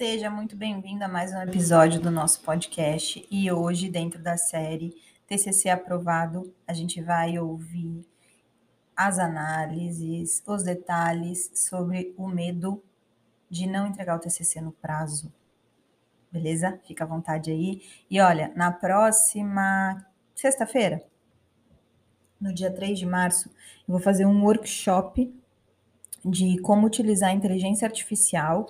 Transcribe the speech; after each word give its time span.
Seja 0.00 0.30
muito 0.30 0.56
bem-vindo 0.56 1.04
a 1.04 1.08
mais 1.08 1.30
um 1.30 1.42
episódio 1.42 2.00
do 2.00 2.10
nosso 2.10 2.40
podcast. 2.40 3.22
E 3.30 3.52
hoje, 3.52 3.90
dentro 3.90 4.18
da 4.18 4.34
série 4.34 4.96
TCC 5.26 5.68
Aprovado, 5.68 6.54
a 6.66 6.72
gente 6.72 7.02
vai 7.02 7.38
ouvir 7.38 8.08
as 8.96 9.18
análises, 9.18 10.42
os 10.46 10.62
detalhes 10.62 11.50
sobre 11.54 12.14
o 12.16 12.26
medo 12.26 12.82
de 13.50 13.66
não 13.66 13.86
entregar 13.86 14.16
o 14.16 14.18
TCC 14.18 14.62
no 14.62 14.72
prazo. 14.72 15.30
Beleza? 16.32 16.80
Fica 16.86 17.04
à 17.04 17.06
vontade 17.06 17.50
aí. 17.50 17.82
E 18.10 18.22
olha, 18.22 18.50
na 18.56 18.72
próxima 18.72 20.02
sexta-feira, 20.34 21.04
no 22.40 22.54
dia 22.54 22.70
3 22.70 22.98
de 22.98 23.04
março, 23.04 23.50
eu 23.86 23.92
vou 23.92 24.00
fazer 24.00 24.24
um 24.24 24.42
workshop 24.44 25.30
de 26.24 26.58
como 26.60 26.86
utilizar 26.86 27.28
a 27.28 27.34
inteligência 27.34 27.86
artificial 27.86 28.66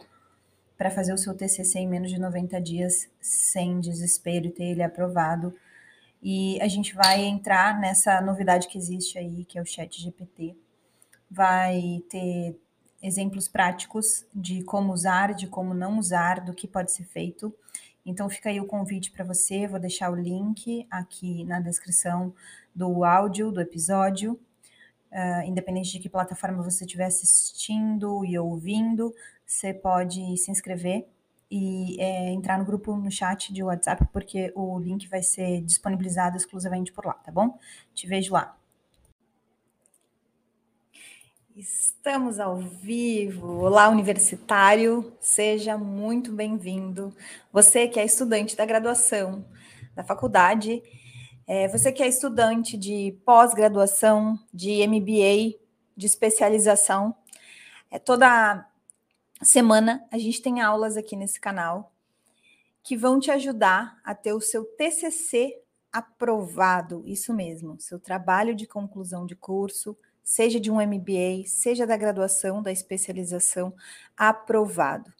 para 0.80 0.90
fazer 0.90 1.12
o 1.12 1.18
seu 1.18 1.34
TCC 1.34 1.80
em 1.80 1.86
menos 1.86 2.10
de 2.10 2.18
90 2.18 2.58
dias 2.58 3.06
sem 3.20 3.80
desespero 3.80 4.46
e 4.46 4.50
ter 4.50 4.64
ele 4.64 4.82
aprovado. 4.82 5.54
E 6.22 6.58
a 6.58 6.68
gente 6.68 6.94
vai 6.94 7.22
entrar 7.22 7.78
nessa 7.78 8.18
novidade 8.22 8.66
que 8.66 8.78
existe 8.78 9.18
aí, 9.18 9.44
que 9.44 9.58
é 9.58 9.62
o 9.62 9.66
Chat 9.66 10.00
GPT. 10.00 10.56
Vai 11.30 12.02
ter 12.08 12.58
exemplos 13.02 13.46
práticos 13.46 14.24
de 14.34 14.62
como 14.62 14.94
usar, 14.94 15.34
de 15.34 15.46
como 15.46 15.74
não 15.74 15.98
usar, 15.98 16.40
do 16.40 16.54
que 16.54 16.66
pode 16.66 16.92
ser 16.92 17.04
feito. 17.04 17.54
Então 18.06 18.30
fica 18.30 18.48
aí 18.48 18.58
o 18.58 18.66
convite 18.66 19.10
para 19.10 19.22
você, 19.22 19.66
vou 19.66 19.78
deixar 19.78 20.10
o 20.10 20.16
link 20.16 20.86
aqui 20.90 21.44
na 21.44 21.60
descrição 21.60 22.32
do 22.74 23.04
áudio 23.04 23.52
do 23.52 23.60
episódio. 23.60 24.40
Uh, 25.12 25.42
independente 25.44 25.90
de 25.90 25.98
que 25.98 26.08
plataforma 26.08 26.62
você 26.62 26.84
estiver 26.84 27.04
assistindo 27.04 28.24
e 28.24 28.38
ouvindo, 28.38 29.12
você 29.50 29.74
pode 29.74 30.36
se 30.36 30.48
inscrever 30.48 31.08
e 31.50 32.00
é, 32.00 32.30
entrar 32.30 32.56
no 32.56 32.64
grupo 32.64 32.94
no 32.94 33.10
chat 33.10 33.52
de 33.52 33.64
WhatsApp, 33.64 34.06
porque 34.12 34.52
o 34.54 34.78
link 34.78 35.08
vai 35.08 35.24
ser 35.24 35.60
disponibilizado 35.62 36.36
exclusivamente 36.36 36.92
por 36.92 37.04
lá, 37.04 37.14
tá 37.14 37.32
bom? 37.32 37.58
Te 37.92 38.06
vejo 38.06 38.32
lá. 38.32 38.56
Estamos 41.56 42.38
ao 42.38 42.58
vivo. 42.58 43.64
Olá, 43.64 43.88
universitário, 43.88 45.12
seja 45.18 45.76
muito 45.76 46.32
bem-vindo. 46.32 47.12
Você 47.52 47.88
que 47.88 47.98
é 47.98 48.04
estudante 48.04 48.56
da 48.56 48.64
graduação, 48.64 49.44
da 49.96 50.04
faculdade, 50.04 50.80
é, 51.44 51.66
você 51.66 51.90
que 51.90 52.04
é 52.04 52.06
estudante 52.06 52.78
de 52.78 53.18
pós-graduação, 53.26 54.38
de 54.54 54.86
MBA, 54.86 55.58
de 55.96 56.06
especialização, 56.06 57.16
é 57.90 57.98
toda 57.98 58.69
semana 59.46 60.06
a 60.10 60.18
gente 60.18 60.42
tem 60.42 60.60
aulas 60.60 60.96
aqui 60.96 61.16
nesse 61.16 61.40
canal 61.40 61.92
que 62.82 62.96
vão 62.96 63.20
te 63.20 63.30
ajudar 63.30 63.98
a 64.04 64.14
ter 64.14 64.32
o 64.32 64.40
seu 64.40 64.64
TCC 64.64 65.60
aprovado, 65.92 67.02
isso 67.06 67.34
mesmo, 67.34 67.80
seu 67.80 67.98
trabalho 67.98 68.54
de 68.54 68.66
conclusão 68.66 69.26
de 69.26 69.34
curso, 69.34 69.96
seja 70.22 70.60
de 70.60 70.70
um 70.70 70.76
MBA, 70.76 71.46
seja 71.46 71.86
da 71.86 71.96
graduação, 71.96 72.62
da 72.62 72.70
especialização, 72.70 73.74
aprovado. 74.16 75.12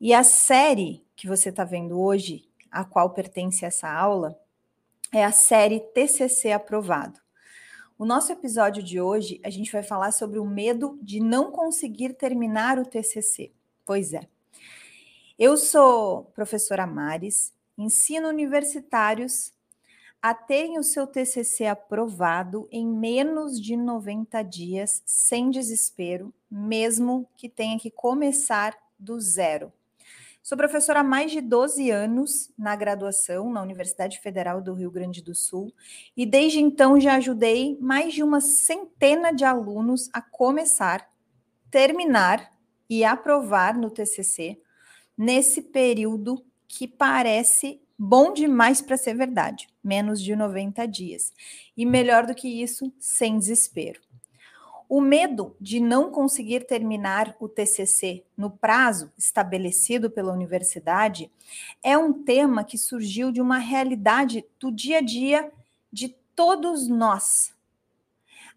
E 0.00 0.14
a 0.14 0.22
série 0.22 1.04
que 1.16 1.26
você 1.26 1.48
está 1.48 1.64
vendo 1.64 2.00
hoje, 2.00 2.48
a 2.70 2.84
qual 2.84 3.10
pertence 3.10 3.64
essa 3.64 3.90
aula, 3.90 4.38
é 5.12 5.24
a 5.24 5.32
série 5.32 5.80
TCC 5.80 6.52
aprovado. 6.52 7.23
O 7.96 8.04
nosso 8.04 8.32
episódio 8.32 8.82
de 8.82 9.00
hoje, 9.00 9.40
a 9.44 9.50
gente 9.50 9.70
vai 9.70 9.82
falar 9.82 10.10
sobre 10.10 10.40
o 10.40 10.44
medo 10.44 10.98
de 11.00 11.20
não 11.20 11.52
conseguir 11.52 12.14
terminar 12.14 12.76
o 12.76 12.84
TCC. 12.84 13.52
Pois 13.86 14.12
é. 14.12 14.26
Eu 15.38 15.56
sou 15.56 16.24
professora 16.34 16.88
Mares, 16.88 17.52
ensino 17.78 18.28
universitários 18.28 19.52
a 20.20 20.34
terem 20.34 20.76
o 20.76 20.82
seu 20.82 21.06
TCC 21.06 21.66
aprovado 21.66 22.66
em 22.72 22.84
menos 22.84 23.60
de 23.60 23.76
90 23.76 24.42
dias, 24.42 25.00
sem 25.06 25.50
desespero, 25.50 26.34
mesmo 26.50 27.28
que 27.36 27.48
tenha 27.48 27.78
que 27.78 27.90
começar 27.90 28.76
do 28.98 29.20
zero. 29.20 29.72
Sou 30.44 30.58
professora 30.58 31.00
há 31.00 31.02
mais 31.02 31.32
de 31.32 31.40
12 31.40 31.90
anos 31.90 32.52
na 32.58 32.76
graduação 32.76 33.50
na 33.50 33.62
Universidade 33.62 34.20
Federal 34.20 34.60
do 34.60 34.74
Rio 34.74 34.90
Grande 34.90 35.22
do 35.22 35.34
Sul 35.34 35.72
e 36.14 36.26
desde 36.26 36.60
então 36.60 37.00
já 37.00 37.14
ajudei 37.14 37.78
mais 37.80 38.12
de 38.12 38.22
uma 38.22 38.42
centena 38.42 39.32
de 39.32 39.42
alunos 39.42 40.10
a 40.12 40.20
começar, 40.20 41.10
terminar 41.70 42.52
e 42.90 43.02
aprovar 43.06 43.74
no 43.74 43.88
TCC 43.88 44.60
nesse 45.16 45.62
período 45.62 46.44
que 46.68 46.86
parece 46.86 47.80
bom 47.98 48.30
demais 48.30 48.82
para 48.82 48.98
ser 48.98 49.14
verdade, 49.14 49.66
menos 49.82 50.20
de 50.20 50.36
90 50.36 50.86
dias. 50.86 51.32
E 51.74 51.86
melhor 51.86 52.26
do 52.26 52.34
que 52.34 52.48
isso, 52.62 52.92
sem 52.98 53.38
desespero. 53.38 53.98
O 54.88 55.00
medo 55.00 55.56
de 55.60 55.80
não 55.80 56.10
conseguir 56.10 56.66
terminar 56.66 57.34
o 57.40 57.48
TCC 57.48 58.24
no 58.36 58.50
prazo 58.50 59.10
estabelecido 59.16 60.10
pela 60.10 60.32
universidade 60.32 61.30
é 61.82 61.96
um 61.96 62.12
tema 62.12 62.64
que 62.64 62.76
surgiu 62.76 63.32
de 63.32 63.40
uma 63.40 63.58
realidade 63.58 64.44
do 64.60 64.70
dia 64.70 64.98
a 64.98 65.00
dia 65.00 65.50
de 65.90 66.14
todos 66.34 66.88
nós. 66.88 67.54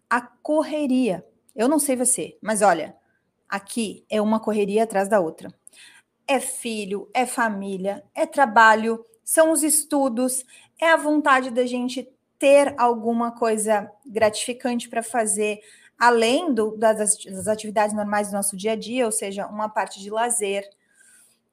A 0.08 0.20
correria. 0.20 1.24
Eu 1.54 1.68
não 1.68 1.78
sei 1.78 1.96
você, 1.96 2.36
mas 2.40 2.62
olha, 2.62 2.94
aqui 3.48 4.04
é 4.08 4.20
uma 4.20 4.38
correria 4.38 4.84
atrás 4.84 5.08
da 5.08 5.20
outra. 5.20 5.52
É 6.26 6.38
filho, 6.38 7.08
é 7.14 7.24
família, 7.24 8.04
é 8.14 8.26
trabalho, 8.26 9.04
são 9.24 9.50
os 9.50 9.62
estudos, 9.62 10.44
é 10.80 10.90
a 10.90 10.96
vontade 10.96 11.50
da 11.50 11.66
gente 11.66 12.08
ter 12.38 12.74
alguma 12.78 13.32
coisa 13.32 13.90
gratificante 14.06 14.88
para 14.88 15.02
fazer, 15.02 15.60
além 15.98 16.54
do, 16.54 16.76
das, 16.76 17.16
das 17.24 17.48
atividades 17.48 17.94
normais 17.94 18.28
do 18.28 18.34
nosso 18.34 18.56
dia 18.56 18.72
a 18.72 18.76
dia, 18.76 19.04
ou 19.04 19.12
seja, 19.12 19.46
uma 19.46 19.68
parte 19.68 20.00
de 20.00 20.10
lazer, 20.10 20.68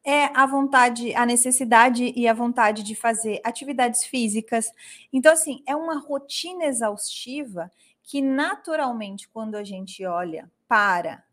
é 0.04 0.26
a 0.36 0.46
vontade, 0.46 1.16
a 1.16 1.26
necessidade 1.26 2.14
e 2.16 2.28
a 2.28 2.34
vontade 2.34 2.84
de 2.84 2.94
fazer 2.94 3.42
atividades 3.44 4.06
físicas. 4.06 4.72
Então, 5.12 5.34
assim, 5.34 5.64
é 5.66 5.76
uma 5.76 5.98
rotina 5.98 6.66
exaustiva 6.66 7.72
que, 8.04 8.22
naturalmente, 8.22 9.28
quando 9.28 9.56
a 9.56 9.64
gente 9.64 10.06
olha 10.06 10.50
para 10.68 11.24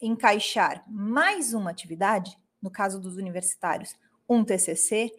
encaixar 0.00 0.82
mais 0.88 1.52
uma 1.52 1.70
atividade, 1.70 2.38
no 2.62 2.70
caso 2.70 2.98
dos 2.98 3.16
universitários, 3.16 3.94
um 4.26 4.42
TCC, 4.42 5.12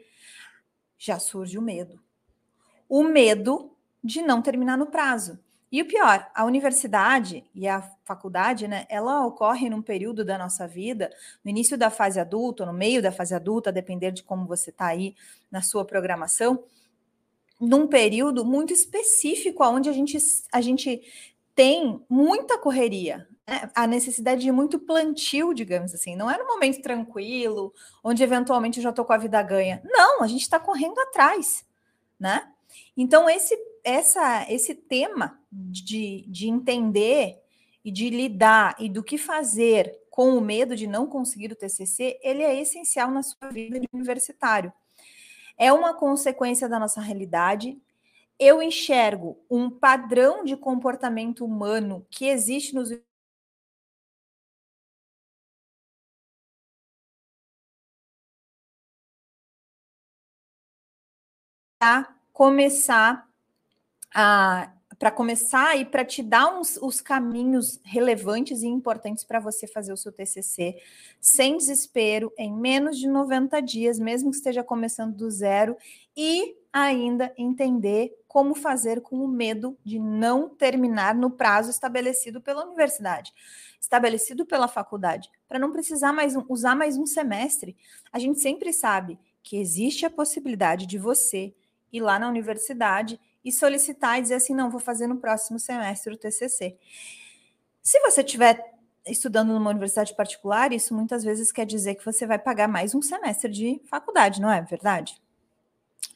já 0.98 1.20
surge 1.20 1.60
o 1.60 1.62
medo. 1.62 2.02
O 2.90 3.04
medo 3.04 3.72
de 4.04 4.24
não 4.24 4.42
terminar 4.42 4.78
no 4.78 4.88
prazo. 4.88 5.40
E 5.76 5.82
o 5.82 5.86
pior, 5.86 6.32
a 6.34 6.46
universidade 6.46 7.44
e 7.54 7.68
a 7.68 7.82
faculdade, 8.06 8.66
né, 8.66 8.86
ela 8.88 9.26
ocorre 9.26 9.70
num 9.70 9.82
período 9.82 10.24
da 10.24 10.38
nossa 10.38 10.66
vida, 10.66 11.12
no 11.44 11.52
início 11.52 11.78
da 11.78 11.90
fase 11.90 12.18
adulta, 12.18 12.66
no 12.66 12.72
meio 12.72 13.02
da 13.02 13.12
fase 13.12 13.36
adulta, 13.36 13.72
a 13.72 13.74
depender 13.74 14.12
de 14.12 14.24
como 14.24 14.48
você 14.48 14.70
está 14.70 14.86
aí 14.86 15.14
na 15.52 15.62
sua 15.62 15.84
programação, 15.84 16.64
num 17.60 17.88
período 17.88 18.46
muito 18.46 18.72
específico, 18.72 19.66
onde 19.66 19.90
a 19.90 19.92
gente, 19.92 20.18
a 20.50 20.62
gente 20.62 21.02
tem 21.54 22.02
muita 22.10 22.58
correria, 22.58 23.28
né? 23.46 23.70
a 23.76 23.86
necessidade 23.86 24.44
de 24.44 24.54
muito 24.54 24.80
plantio, 24.80 25.54
digamos 25.54 25.94
assim. 25.94 26.16
Não 26.16 26.32
é 26.32 26.42
um 26.42 26.48
momento 26.48 26.82
tranquilo, 26.82 27.74
onde 28.02 28.24
eventualmente 28.24 28.80
eu 28.80 28.84
já 28.84 28.92
estou 28.92 29.04
com 29.04 29.12
a 29.12 29.18
vida 29.18 29.44
ganha. 29.44 29.82
Não, 29.84 30.24
a 30.24 30.28
gente 30.28 30.44
está 30.44 30.58
correndo 30.58 30.98
atrás, 31.02 31.66
né? 32.18 32.50
Então, 32.96 33.30
esse 33.30 33.58
essa, 33.86 34.52
esse 34.52 34.74
tema 34.74 35.40
de, 35.52 36.26
de 36.28 36.50
entender 36.50 37.40
e 37.84 37.92
de 37.92 38.10
lidar 38.10 38.76
e 38.80 38.90
do 38.90 39.04
que 39.04 39.16
fazer 39.18 39.96
com 40.10 40.36
o 40.36 40.42
medo 40.42 40.76
de 40.76 40.88
não 40.88 41.06
conseguir 41.06 41.52
o 41.52 41.56
TCC, 41.56 42.20
ele 42.24 42.42
é 42.42 42.60
essencial 42.60 43.12
na 43.12 43.22
sua 43.22 43.50
vida 43.50 43.80
de 43.80 43.88
universitário. 43.94 44.74
É 45.58 45.72
uma 45.72 45.94
consequência 45.94 46.68
da 46.68 46.80
nossa 46.80 47.00
realidade. 47.00 47.78
Eu 48.40 48.62
enxergo 48.62 49.38
um 49.50 49.70
padrão 49.70 50.44
de 50.44 50.58
comportamento 50.58 51.46
humano 51.46 52.06
que 52.10 52.28
existe 52.28 52.74
nos 52.74 52.90
começar 62.34 63.30
para 64.98 65.12
começar 65.12 65.78
e 65.78 65.84
para 65.84 66.06
te 66.06 66.24
dar 66.24 66.58
uns, 66.58 66.78
os 66.82 67.02
caminhos 67.02 67.82
relevantes 67.84 68.62
e 68.62 68.68
importantes 68.68 69.26
para 69.26 69.42
você 69.42 69.68
fazer 69.68 69.92
o 69.92 69.98
seu 69.98 70.10
TCC 70.10 70.78
sem 71.20 71.58
desespero, 71.58 72.32
em 72.38 72.54
menos 72.54 72.98
de 72.98 73.10
90 73.10 73.60
dias, 73.62 74.00
mesmo 74.00 74.32
que 74.32 74.38
esteja 74.38 74.64
começando 74.64 75.14
do 75.14 75.30
zero, 75.30 75.76
e 76.16 76.56
ainda 76.72 77.34
entender 77.38 78.14
como 78.26 78.56
fazer 78.56 79.02
com 79.02 79.18
o 79.18 79.28
medo 79.28 79.78
de 79.84 80.00
não 80.00 80.48
terminar 80.48 81.14
no 81.14 81.30
prazo 81.30 81.70
estabelecido 81.70 82.40
pela 82.40 82.66
universidade, 82.66 83.34
estabelecido 83.80 84.46
pela 84.46 84.68
faculdade, 84.68 85.30
para 85.48 85.60
não 85.60 85.72
precisar 85.72 86.14
mais 86.14 86.38
um, 86.38 86.44
usar 86.48 86.76
mais 86.76 86.98
um 86.98 87.06
semestre. 87.06 87.76
A 88.14 88.20
gente 88.20 88.40
sempre 88.40 88.72
sabe 88.72 89.20
que 89.44 89.58
existe 89.58 90.06
a 90.06 90.10
possibilidade 90.10 90.86
de 90.86 90.98
você 90.98 91.54
ir 91.92 92.02
lá 92.02 92.18
na 92.18 92.30
universidade 92.30 93.20
e 93.46 93.52
solicitar 93.52 94.18
e 94.18 94.24
dizer 94.24 94.36
assim, 94.36 94.56
não, 94.56 94.72
vou 94.72 94.80
fazer 94.80 95.06
no 95.06 95.18
próximo 95.18 95.60
semestre 95.60 96.12
o 96.12 96.18
TCC. 96.18 96.76
Se 97.82 98.00
você 98.00 98.24
tiver 98.24 98.60
estudando 99.06 99.54
numa 99.54 99.70
universidade 99.70 100.16
particular, 100.16 100.74
isso 100.74 100.96
muitas 100.96 101.24
vezes 101.24 101.52
quer 101.52 101.66
dizer 101.66 101.94
que 101.94 102.04
você 102.04 102.26
vai 102.26 102.40
pagar 102.40 102.68
mais 102.68 102.96
um 102.96 103.02
semestre 103.04 103.52
de 103.52 103.80
faculdade, 103.86 104.42
não 104.42 104.52
é 104.52 104.62
verdade? 104.64 105.22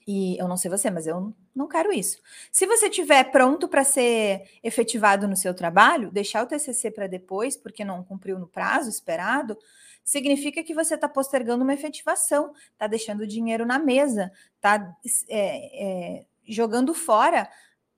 E 0.08 0.36
eu 0.40 0.48
não 0.48 0.58
sei 0.58 0.72
você, 0.72 0.90
mas 0.90 1.06
eu 1.06 1.32
não 1.56 1.68
quero 1.68 1.94
isso. 1.94 2.20
Se 2.52 2.66
você 2.66 2.88
estiver 2.88 3.26
pronto 3.26 3.68
para 3.68 3.84
ser 3.84 4.44
efetivado 4.64 5.28
no 5.28 5.38
seu 5.38 5.54
trabalho, 5.54 6.10
deixar 6.10 6.44
o 6.44 6.48
TCC 6.48 6.90
para 6.90 7.06
depois, 7.06 7.56
porque 7.56 7.86
não 7.86 8.04
cumpriu 8.04 8.40
no 8.40 8.48
prazo 8.48 8.90
esperado, 8.90 9.56
significa 10.04 10.64
que 10.64 10.74
você 10.74 10.96
está 10.96 11.08
postergando 11.08 11.64
uma 11.64 11.76
efetivação, 11.76 12.54
está 12.72 12.88
deixando 12.88 13.28
dinheiro 13.28 13.68
na 13.68 13.78
mesa, 13.78 14.32
está 14.56 14.96
é, 15.30 16.18
é, 16.18 16.26
jogando 16.50 16.94
fora, 16.94 17.50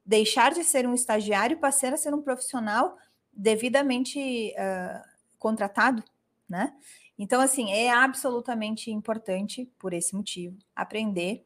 deixar 0.05 0.53
de 0.53 0.63
ser 0.63 0.87
um 0.87 0.93
estagiário 0.93 1.55
e 1.55 1.59
passar 1.59 1.93
a 1.93 1.97
ser 1.97 2.13
um 2.13 2.21
profissional 2.21 2.97
devidamente 3.31 4.53
uh, 4.53 5.01
contratado, 5.39 6.03
né? 6.47 6.73
Então, 7.17 7.39
assim, 7.39 7.71
é 7.71 7.89
absolutamente 7.89 8.91
importante, 8.91 9.71
por 9.77 9.93
esse 9.93 10.15
motivo, 10.15 10.57
aprender 10.75 11.45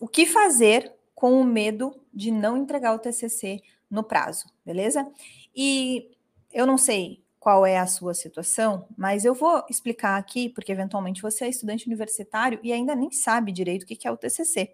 o 0.00 0.08
que 0.08 0.26
fazer 0.26 0.92
com 1.14 1.40
o 1.40 1.44
medo 1.44 1.94
de 2.12 2.30
não 2.30 2.56
entregar 2.56 2.92
o 2.94 2.98
TCC 2.98 3.62
no 3.88 4.02
prazo, 4.02 4.46
beleza? 4.66 5.08
E 5.54 6.10
eu 6.52 6.66
não 6.66 6.76
sei 6.76 7.22
qual 7.38 7.64
é 7.64 7.78
a 7.78 7.86
sua 7.86 8.14
situação, 8.14 8.88
mas 8.96 9.24
eu 9.24 9.34
vou 9.34 9.62
explicar 9.68 10.16
aqui, 10.16 10.48
porque 10.48 10.72
eventualmente 10.72 11.22
você 11.22 11.44
é 11.44 11.48
estudante 11.48 11.86
universitário 11.86 12.58
e 12.62 12.72
ainda 12.72 12.96
nem 12.96 13.12
sabe 13.12 13.52
direito 13.52 13.82
o 13.82 13.86
que 13.86 14.08
é 14.08 14.10
o 14.10 14.16
TCC. 14.16 14.72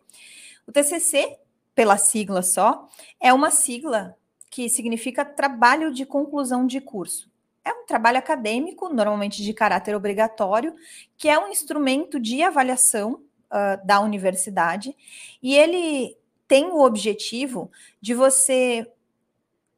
O 0.67 0.73
TCC, 0.73 1.37
pela 1.75 1.97
sigla 1.97 2.43
só, 2.43 2.89
é 3.21 3.33
uma 3.33 3.51
sigla 3.51 4.17
que 4.51 4.69
significa 4.69 5.25
trabalho 5.25 5.93
de 5.93 6.05
conclusão 6.05 6.67
de 6.67 6.81
curso. 6.81 7.31
É 7.65 7.73
um 7.73 7.87
trabalho 7.87 8.19
acadêmico, 8.19 8.89
normalmente 8.89 9.43
de 9.43 9.53
caráter 9.53 9.95
obrigatório, 9.95 10.75
que 11.17 11.29
é 11.29 11.39
um 11.39 11.49
instrumento 11.49 12.19
de 12.19 12.43
avaliação 12.43 13.23
uh, 13.51 13.87
da 13.87 14.01
universidade, 14.01 14.97
e 15.43 15.55
ele 15.55 16.17
tem 16.49 16.67
o 16.67 16.81
objetivo 16.81 17.71
de 18.01 18.13
você 18.13 18.91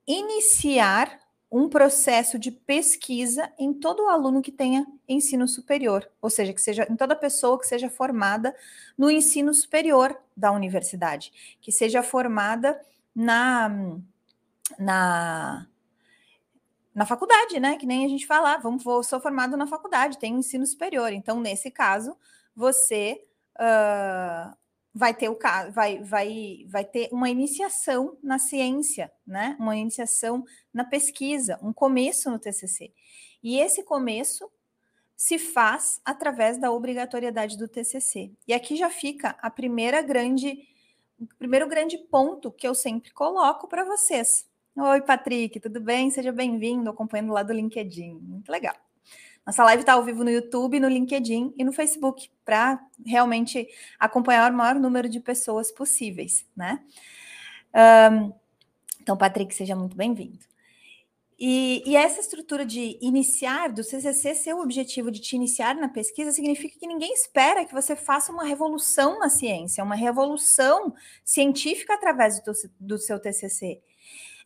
iniciar 0.06 1.21
um 1.52 1.68
processo 1.68 2.38
de 2.38 2.50
pesquisa 2.50 3.52
em 3.58 3.74
todo 3.74 4.08
aluno 4.08 4.40
que 4.40 4.50
tenha 4.50 4.86
ensino 5.06 5.46
superior, 5.46 6.10
ou 6.20 6.30
seja, 6.30 6.54
que 6.54 6.62
seja 6.62 6.86
em 6.90 6.96
toda 6.96 7.14
pessoa 7.14 7.60
que 7.60 7.66
seja 7.66 7.90
formada 7.90 8.56
no 8.96 9.10
ensino 9.10 9.52
superior 9.52 10.18
da 10.34 10.50
universidade, 10.50 11.58
que 11.60 11.70
seja 11.70 12.02
formada 12.02 12.80
na 13.14 13.70
na, 14.78 15.66
na 16.94 17.04
faculdade, 17.04 17.60
né? 17.60 17.76
Que 17.76 17.84
nem 17.84 18.06
a 18.06 18.08
gente 18.08 18.26
fala, 18.26 18.56
vamos, 18.56 18.82
vou, 18.82 19.02
sou 19.02 19.20
formado 19.20 19.54
na 19.54 19.66
faculdade, 19.66 20.18
tenho 20.18 20.38
ensino 20.38 20.66
superior. 20.66 21.12
Então, 21.12 21.38
nesse 21.38 21.70
caso, 21.70 22.16
você 22.56 23.22
uh, 23.58 24.56
vai 24.94 25.14
ter 25.14 25.28
o 25.28 25.38
vai, 25.72 26.02
vai, 26.02 26.66
vai 26.68 26.84
ter 26.84 27.08
uma 27.12 27.30
iniciação 27.30 28.18
na 28.22 28.38
ciência, 28.38 29.10
né? 29.26 29.56
Uma 29.58 29.76
iniciação 29.76 30.44
na 30.72 30.84
pesquisa, 30.84 31.58
um 31.62 31.72
começo 31.72 32.30
no 32.30 32.38
TCC. 32.38 32.92
E 33.42 33.58
esse 33.58 33.82
começo 33.82 34.50
se 35.16 35.38
faz 35.38 36.00
através 36.04 36.58
da 36.58 36.70
obrigatoriedade 36.70 37.56
do 37.56 37.68
TCC. 37.68 38.32
E 38.46 38.52
aqui 38.52 38.76
já 38.76 38.90
fica 38.90 39.36
a 39.40 39.50
primeira 39.50 40.02
grande 40.02 40.68
o 41.18 41.36
primeiro 41.38 41.68
grande 41.68 41.96
ponto 41.96 42.50
que 42.50 42.66
eu 42.66 42.74
sempre 42.74 43.12
coloco 43.12 43.68
para 43.68 43.84
vocês. 43.84 44.44
Oi, 44.76 45.00
Patrick, 45.02 45.60
tudo 45.60 45.80
bem? 45.80 46.10
Seja 46.10 46.32
bem-vindo, 46.32 46.90
acompanhando 46.90 47.32
lá 47.32 47.44
do 47.44 47.52
LinkedIn. 47.52 48.14
Muito 48.14 48.50
legal. 48.50 48.74
Nossa 49.46 49.64
live 49.64 49.82
está 49.82 49.94
ao 49.94 50.04
vivo 50.04 50.22
no 50.22 50.30
YouTube, 50.30 50.78
no 50.78 50.88
LinkedIn 50.88 51.52
e 51.56 51.64
no 51.64 51.72
Facebook, 51.72 52.30
para 52.44 52.80
realmente 53.04 53.68
acompanhar 53.98 54.52
o 54.52 54.56
maior 54.56 54.76
número 54.76 55.08
de 55.08 55.20
pessoas 55.20 55.72
possíveis, 55.72 56.46
né? 56.56 56.82
Um, 58.12 58.32
então, 59.00 59.16
Patrick, 59.16 59.54
seja 59.54 59.74
muito 59.74 59.96
bem-vindo. 59.96 60.38
E, 61.38 61.82
e, 61.84 61.96
essa 61.96 62.20
estrutura 62.20 62.64
de 62.64 62.96
iniciar, 63.00 63.72
do 63.72 63.82
CCC 63.82 64.32
ser 64.34 64.54
o 64.54 64.60
objetivo 64.60 65.10
de 65.10 65.20
te 65.20 65.34
iniciar 65.34 65.74
na 65.74 65.88
pesquisa, 65.88 66.30
significa 66.30 66.78
que 66.78 66.86
ninguém 66.86 67.12
espera 67.12 67.64
que 67.64 67.74
você 67.74 67.96
faça 67.96 68.30
uma 68.30 68.44
revolução 68.44 69.18
na 69.18 69.28
ciência, 69.28 69.82
uma 69.82 69.96
revolução 69.96 70.94
científica 71.24 71.94
através 71.94 72.40
do, 72.44 72.52
do 72.78 72.96
seu 72.96 73.18
TCC 73.18 73.80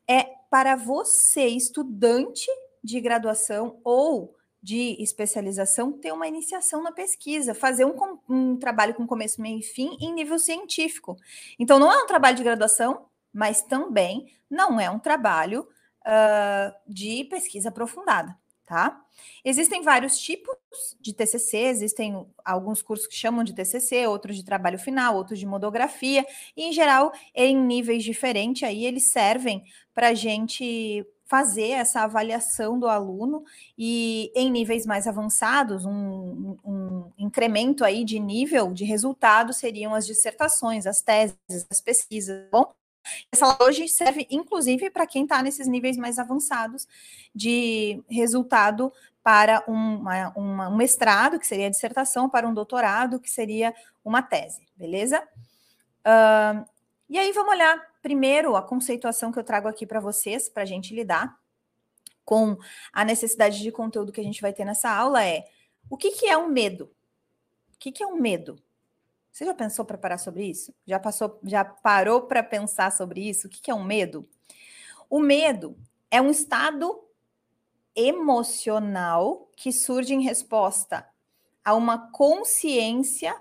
é 0.08 0.25
para 0.48 0.76
você, 0.76 1.46
estudante 1.46 2.46
de 2.82 3.00
graduação 3.00 3.81
ou 3.82 4.34
de 4.66 5.00
especialização, 5.00 5.92
ter 5.92 6.10
uma 6.10 6.26
iniciação 6.26 6.82
na 6.82 6.90
pesquisa, 6.90 7.54
fazer 7.54 7.84
um, 7.84 8.18
um 8.28 8.56
trabalho 8.56 8.94
com 8.94 9.06
começo, 9.06 9.40
meio 9.40 9.60
e 9.60 9.62
fim 9.62 9.96
em 10.00 10.12
nível 10.12 10.40
científico. 10.40 11.16
Então, 11.56 11.78
não 11.78 11.92
é 11.92 12.02
um 12.02 12.06
trabalho 12.06 12.36
de 12.36 12.42
graduação, 12.42 13.06
mas 13.32 13.62
também 13.62 14.26
não 14.50 14.80
é 14.80 14.90
um 14.90 14.98
trabalho 14.98 15.68
uh, 16.00 16.74
de 16.84 17.22
pesquisa 17.30 17.68
aprofundada 17.68 18.36
tá? 18.66 19.00
Existem 19.44 19.80
vários 19.80 20.18
tipos 20.18 20.56
de 21.00 21.14
TCC, 21.14 21.56
existem 21.56 22.26
alguns 22.44 22.82
cursos 22.82 23.06
que 23.06 23.14
chamam 23.14 23.44
de 23.44 23.54
TCC, 23.54 24.08
outros 24.08 24.36
de 24.36 24.44
trabalho 24.44 24.76
final, 24.76 25.14
outros 25.14 25.38
de 25.38 25.46
monografia, 25.46 26.26
e 26.56 26.64
em 26.64 26.72
geral, 26.72 27.12
em 27.32 27.56
níveis 27.56 28.02
diferentes, 28.02 28.64
aí 28.64 28.84
eles 28.84 29.10
servem 29.10 29.62
para 29.94 30.08
a 30.08 30.14
gente 30.14 31.06
fazer 31.26 31.70
essa 31.70 32.02
avaliação 32.02 32.78
do 32.78 32.88
aluno 32.88 33.44
e 33.76 34.31
em 34.34 34.50
níveis 34.50 34.87
mais 34.87 35.06
avançados, 35.06 35.84
um, 35.84 36.56
um, 36.64 37.12
incremento 37.19 37.84
aí 37.84 38.05
de 38.05 38.19
nível 38.19 38.73
de 38.73 38.84
resultado 38.84 39.52
seriam 39.52 39.94
as 39.94 40.06
dissertações, 40.06 40.87
as 40.87 41.02
teses, 41.02 41.37
as 41.69 41.81
pesquisas, 41.81 42.49
bom? 42.50 42.73
Essa 43.31 43.56
hoje 43.61 43.88
serve, 43.88 44.26
inclusive, 44.31 44.90
para 44.90 45.06
quem 45.06 45.25
está 45.25 45.43
nesses 45.43 45.69
níveis 45.69 45.96
mais 45.96 46.19
avançados 46.19 46.87
de 47.34 48.02
resultado 48.08 48.93
para 49.22 49.62
uma, 49.67 50.32
uma, 50.36 50.69
um 50.69 50.77
mestrado, 50.77 51.39
que 51.39 51.46
seria 51.46 51.67
a 51.67 51.70
dissertação, 51.70 52.29
para 52.29 52.48
um 52.48 52.55
doutorado, 52.55 53.20
que 53.20 53.31
seria 53.31 53.74
uma 54.05 54.22
tese, 54.22 54.62
beleza? 54.77 55.22
Uh, 56.06 56.65
e 57.08 57.19
aí 57.19 57.32
vamos 57.32 57.53
olhar 57.53 57.81
primeiro 58.06 58.55
a 58.55 58.63
conceituação 58.63 59.32
que 59.32 59.39
eu 59.41 59.43
trago 59.43 59.67
aqui 59.67 59.84
para 59.84 59.98
vocês, 59.98 60.48
para 60.48 60.63
a 60.63 60.67
gente 60.67 60.94
lidar 60.94 61.36
com 62.25 62.56
a 62.93 63.05
necessidade 63.05 63.60
de 63.60 63.72
conteúdo 63.72 64.13
que 64.13 64.20
a 64.20 64.22
gente 64.22 64.41
vai 64.41 64.53
ter 64.53 64.65
nessa 64.65 64.89
aula 64.89 65.25
é 65.25 65.44
o 65.91 65.96
que, 65.96 66.13
que 66.13 66.27
é 66.27 66.39
um 66.39 66.46
medo? 66.46 66.84
O 67.75 67.79
que, 67.81 67.91
que 67.91 68.05
é 68.05 68.06
um 68.06 68.15
medo? 68.15 68.63
Você 69.32 69.44
já 69.44 69.53
pensou 69.53 69.84
para 69.84 69.98
parar 69.98 70.19
sobre 70.19 70.44
isso? 70.44 70.72
Já 70.86 71.01
passou, 71.01 71.41
já 71.43 71.65
parou 71.65 72.22
para 72.22 72.44
pensar 72.44 72.93
sobre 72.93 73.29
isso? 73.29 73.48
O 73.48 73.51
que, 73.51 73.60
que 73.60 73.72
é 73.72 73.75
um 73.75 73.82
medo? 73.82 74.29
O 75.10 75.19
medo 75.19 75.77
é 76.08 76.22
um 76.22 76.31
estado 76.31 77.03
emocional 77.93 79.51
que 79.56 79.72
surge 79.72 80.15
em 80.15 80.22
resposta 80.22 81.05
a 81.65 81.75
uma 81.75 82.13
consciência 82.13 83.34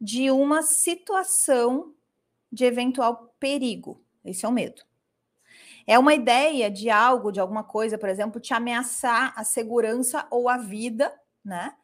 de 0.00 0.28
uma 0.28 0.60
situação 0.60 1.94
de 2.54 2.64
eventual 2.64 3.34
perigo. 3.38 4.02
Esse 4.24 4.46
é 4.46 4.48
o 4.48 4.52
medo. 4.52 4.82
É 5.86 5.98
uma 5.98 6.14
ideia 6.14 6.70
de 6.70 6.88
algo, 6.88 7.30
de 7.30 7.40
alguma 7.40 7.64
coisa, 7.64 7.98
por 7.98 8.08
exemplo, 8.08 8.40
te 8.40 8.54
ameaçar 8.54 9.34
a 9.36 9.44
segurança 9.44 10.26
ou 10.30 10.48
a 10.48 10.56
vida, 10.56 11.12
né? 11.44 11.74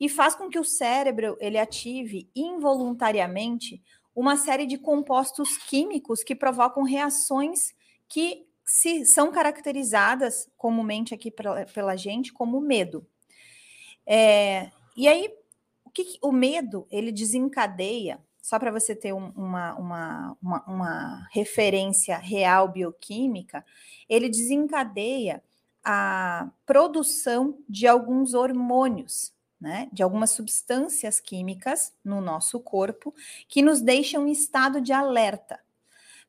e 0.00 0.08
faz 0.08 0.34
com 0.34 0.48
que 0.48 0.58
o 0.58 0.64
cérebro 0.64 1.36
ele 1.38 1.58
ative 1.58 2.30
involuntariamente 2.34 3.82
uma 4.16 4.36
série 4.36 4.66
de 4.66 4.78
compostos 4.78 5.58
químicos 5.68 6.24
que 6.24 6.34
provocam 6.34 6.82
reações 6.82 7.74
que 8.08 8.46
se, 8.64 9.04
são 9.04 9.30
caracterizadas 9.30 10.50
comumente 10.56 11.12
aqui 11.12 11.30
pela, 11.30 11.66
pela 11.66 11.96
gente 11.96 12.32
como 12.32 12.60
medo. 12.60 13.06
É, 14.06 14.70
e 14.96 15.06
aí, 15.06 15.30
o 15.84 15.90
que, 15.90 16.18
o 16.22 16.32
medo 16.32 16.86
ele 16.90 17.12
desencadeia, 17.12 18.20
só 18.42 18.58
para 18.58 18.70
você 18.70 18.94
ter 18.94 19.12
um, 19.12 19.30
uma, 19.30 19.74
uma, 19.74 20.36
uma, 20.42 20.64
uma 20.66 21.28
referência 21.32 22.16
real 22.18 22.68
bioquímica, 22.68 23.64
ele 24.08 24.28
desencadeia 24.28 25.42
a 25.84 26.50
produção 26.66 27.58
de 27.68 27.86
alguns 27.86 28.34
hormônios 28.34 29.32
né, 29.60 29.88
de 29.92 30.02
algumas 30.02 30.30
substâncias 30.30 31.20
químicas 31.20 31.92
no 32.02 32.20
nosso 32.20 32.58
corpo 32.60 33.14
que 33.46 33.60
nos 33.60 33.80
deixam 33.80 34.26
em 34.26 34.32
estado 34.32 34.80
de 34.80 34.92
alerta. 34.92 35.60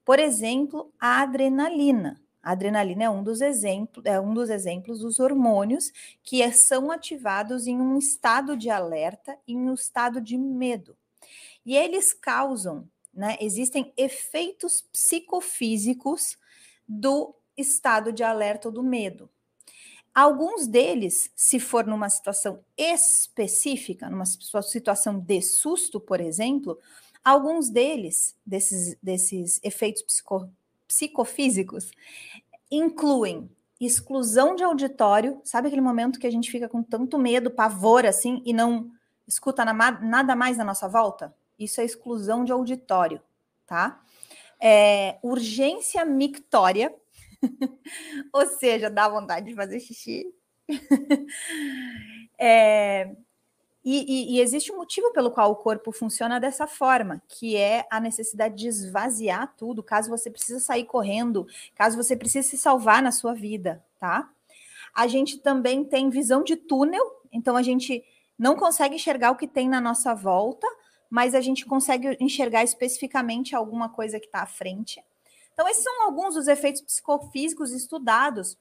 Por 0.04 0.20
exemplo, 0.20 0.92
a 1.00 1.22
adrenalina. 1.22 2.22
A 2.44 2.52
adrenalina 2.52 3.04
é 3.04 3.10
um 3.10 3.24
dos 3.24 3.40
exemplos, 3.40 4.04
é 4.06 4.20
um 4.20 4.34
dos 4.34 4.50
exemplos 4.50 5.00
dos 5.00 5.20
hormônios 5.20 5.92
que 6.24 6.52
são 6.52 6.92
ativados 6.92 7.68
em 7.68 7.80
um 7.80 7.98
estado 7.98 8.58
de 8.58 8.70
alerta 8.70 9.38
e 9.48 9.54
em 9.54 9.70
um 9.70 9.76
estado 9.76 10.20
de 10.20 10.38
medo. 10.38 10.98
E 11.66 11.76
eles 11.76 12.14
causam, 12.14 12.88
né? 13.14 13.38
Existem 13.40 13.94
efeitos 13.98 14.82
psicofísicos 14.92 16.38
do 16.88 17.36
estado 17.58 18.12
de 18.12 18.24
alerta 18.24 18.68
ou 18.68 18.74
do 18.74 18.84
medo. 18.84 19.30
Alguns 20.14 20.68
deles, 20.68 21.32
se 21.36 21.60
for 21.60 21.86
numa 21.88 22.10
situação 22.10 22.60
específica, 22.78 24.10
numa 24.10 24.26
situação 24.26 25.18
de 25.18 25.42
susto, 25.42 26.02
por 26.02 26.20
exemplo, 26.20 26.78
alguns 27.24 27.70
deles, 27.70 28.36
desses, 28.46 28.98
desses 29.02 29.60
efeitos 29.64 30.02
psico, 30.02 30.50
psicofísicos, 30.86 31.92
incluem 32.70 33.50
exclusão 33.80 34.56
de 34.56 34.64
auditório, 34.64 35.40
sabe 35.44 35.68
aquele 35.68 35.82
momento 35.82 36.20
que 36.20 36.28
a 36.28 36.32
gente 36.32 36.52
fica 36.52 36.68
com 36.68 36.84
tanto 36.84 37.18
medo, 37.18 37.50
pavor 37.50 38.06
assim, 38.06 38.42
e 38.46 38.54
não 38.54 38.92
escuta 39.32 39.64
nada 39.66 40.36
mais 40.36 40.58
na 40.58 40.64
nossa 40.64 40.88
volta? 40.88 41.34
Isso 41.58 41.80
é 41.80 41.86
exclusão 41.86 42.44
de 42.44 42.52
auditório, 42.52 43.22
tá? 43.66 44.02
É, 44.60 45.18
urgência 45.24 46.04
mictória, 46.04 46.94
ou 48.34 48.46
seja, 48.46 48.90
dá 48.90 49.08
vontade 49.08 49.48
de 49.48 49.56
fazer 49.56 49.80
xixi. 49.80 50.34
é, 52.38 53.16
e, 53.84 54.34
e, 54.34 54.36
e, 54.36 54.42
existe 54.42 54.72
um 54.72 54.78
motivo 54.78 55.12
pelo 55.12 55.32
qual 55.32 55.52
o 55.52 55.56
corpo 55.56 55.92
funciona 55.92 56.40
dessa 56.40 56.68
forma, 56.68 57.22
que 57.28 57.56
é 57.56 57.88
a 57.90 58.00
necessidade 58.00 58.56
de 58.56 58.68
esvaziar 58.68 59.56
tudo, 59.58 59.82
caso 59.82 60.10
você 60.10 60.30
precise 60.30 60.60
sair 60.60 60.86
correndo, 60.86 61.48
caso 61.74 61.98
você 61.98 62.16
precise 62.16 62.50
se 62.50 62.58
salvar 62.58 63.02
na 63.02 63.12
sua 63.12 63.34
vida, 63.34 63.84
tá? 64.00 64.30
A 64.94 65.08
gente 65.08 65.40
também 65.40 65.84
tem 65.84 66.10
visão 66.10 66.44
de 66.44 66.56
túnel, 66.56 67.04
então 67.32 67.56
a 67.56 67.64
gente 67.64 68.04
não 68.42 68.56
consegue 68.56 68.96
enxergar 68.96 69.30
o 69.30 69.36
que 69.36 69.48
tem 69.48 69.70
na 69.70 69.80
nossa 69.80 70.16
volta, 70.16 70.66
mas 71.08 71.36
a 71.36 71.42
gente 71.42 71.64
consegue 71.64 72.18
enxergar 72.20 72.64
especificamente 72.64 73.56
alguma 73.56 73.88
coisa 73.88 74.20
que 74.20 74.26
está 74.26 74.42
à 74.42 74.48
frente. 74.48 75.00
Então, 75.54 75.70
esses 75.70 75.84
são 75.84 76.06
alguns 76.06 76.34
dos 76.34 76.48
efeitos 76.48 76.82
psicofísicos 76.82 77.72
estudados. 77.72 78.58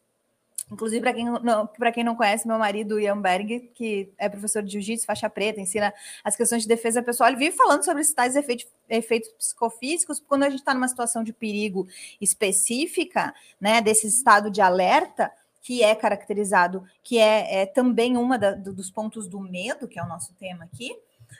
Inclusive, 0.70 1.00
para 1.00 1.14
quem, 1.14 1.24
não, 1.24 1.66
quem 1.94 2.04
não 2.04 2.14
conhece, 2.14 2.46
meu 2.46 2.58
marido, 2.58 3.00
Ian 3.00 3.22
Berg, 3.22 3.70
que 3.74 4.12
é 4.18 4.28
professor 4.28 4.62
de 4.62 4.70
jiu-jitsu, 4.72 5.06
faixa 5.06 5.30
preta, 5.30 5.62
ensina 5.62 5.94
as 6.22 6.36
questões 6.36 6.60
de 6.60 6.68
defesa 6.68 7.02
pessoal, 7.02 7.30
ele 7.30 7.38
vive 7.38 7.56
falando 7.56 7.82
sobre 7.82 8.02
esses 8.02 8.12
tais 8.12 8.36
efeitos, 8.36 8.66
efeitos 8.86 9.30
psicofísicos, 9.30 10.20
quando 10.20 10.42
a 10.42 10.50
gente 10.50 10.60
está 10.60 10.74
numa 10.74 10.88
situação 10.88 11.24
de 11.24 11.32
perigo 11.32 11.88
específica, 12.20 13.34
né, 13.58 13.80
desse 13.80 14.06
estado 14.06 14.50
de 14.50 14.60
alerta, 14.60 15.32
que 15.62 15.82
é 15.82 15.94
caracterizado, 15.94 16.84
que 17.02 17.18
é, 17.18 17.62
é 17.62 17.66
também 17.66 18.16
uma 18.16 18.38
da, 18.38 18.52
dos 18.52 18.90
pontos 18.90 19.28
do 19.28 19.40
medo, 19.40 19.86
que 19.86 19.98
é 19.98 20.02
o 20.02 20.08
nosso 20.08 20.32
tema 20.34 20.64
aqui. 20.64 20.92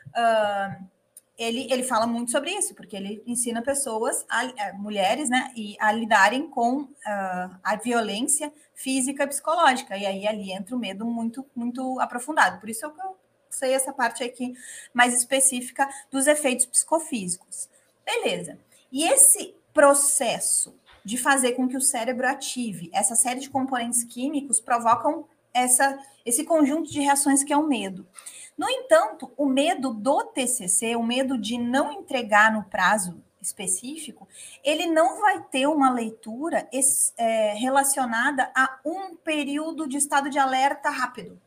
Uh, 0.09 0.85
ele, 1.39 1.73
ele 1.73 1.83
fala 1.83 2.07
muito 2.07 2.31
sobre 2.31 2.51
isso, 2.51 2.75
porque 2.75 2.95
ele 2.95 3.23
ensina 3.27 3.63
pessoas, 3.63 4.27
a, 4.29 4.43
a, 4.43 4.73
mulheres, 4.75 5.31
né, 5.31 5.51
e 5.57 5.75
a 5.81 5.91
lidarem 5.91 6.47
com 6.51 6.83
uh, 6.83 6.91
a 7.65 7.77
violência 7.83 8.53
física 8.75 9.25
e 9.25 9.27
psicológica. 9.27 9.97
E 9.97 10.05
aí 10.05 10.27
ali 10.27 10.53
entra 10.53 10.77
o 10.77 10.79
medo 10.79 11.07
muito, 11.07 11.47
muito 11.57 11.99
aprofundado. 11.99 12.61
Por 12.61 12.69
isso 12.69 12.85
é 12.85 12.91
que 12.91 13.01
eu 13.01 13.17
sei 13.49 13.73
essa 13.73 13.91
parte 13.91 14.23
aqui 14.23 14.53
mais 14.93 15.15
específica 15.15 15.89
dos 16.11 16.27
efeitos 16.27 16.67
psicofísicos. 16.67 17.71
Beleza. 18.05 18.59
E 18.93 19.05
esse 19.05 19.55
processo 19.73 20.75
de 21.05 21.17
fazer 21.17 21.53
com 21.53 21.69
que 21.69 21.77
o 21.77 21.81
cérebro 21.81 22.27
ative 22.27 22.91
essa 22.93 23.17
série 23.17 23.41
de 23.41 23.51
componentes 23.51 24.05
químicos 24.05 24.61
provocam 24.61 25.27
essa, 25.53 25.99
esse 26.25 26.45
conjunto 26.45 26.91
de 26.91 27.01
reações 27.01 27.43
que 27.43 27.53
é 27.53 27.57
o 27.57 27.67
medo. 27.67 28.07
No 28.57 28.69
entanto, 28.69 29.33
o 29.37 29.47
medo 29.47 29.95
do 29.95 30.25
TCC, 30.25 30.95
o 30.95 31.03
medo 31.03 31.39
de 31.39 31.57
não 31.57 31.93
entregar 31.93 32.53
no 32.53 32.65
prazo 32.65 33.23
específico, 33.41 34.29
ele 34.63 34.87
não 34.87 35.21
vai 35.21 35.43
ter 35.45 35.67
uma 35.67 35.91
leitura 35.91 36.69
é, 37.17 37.55
relacionada 37.55 38.51
a 38.55 38.79
um 38.85 39.17
período 39.17 39.89
de 39.89 39.97
estado 39.97 40.29
de 40.29 40.39
alerta 40.39 40.91
rápido. 40.91 41.41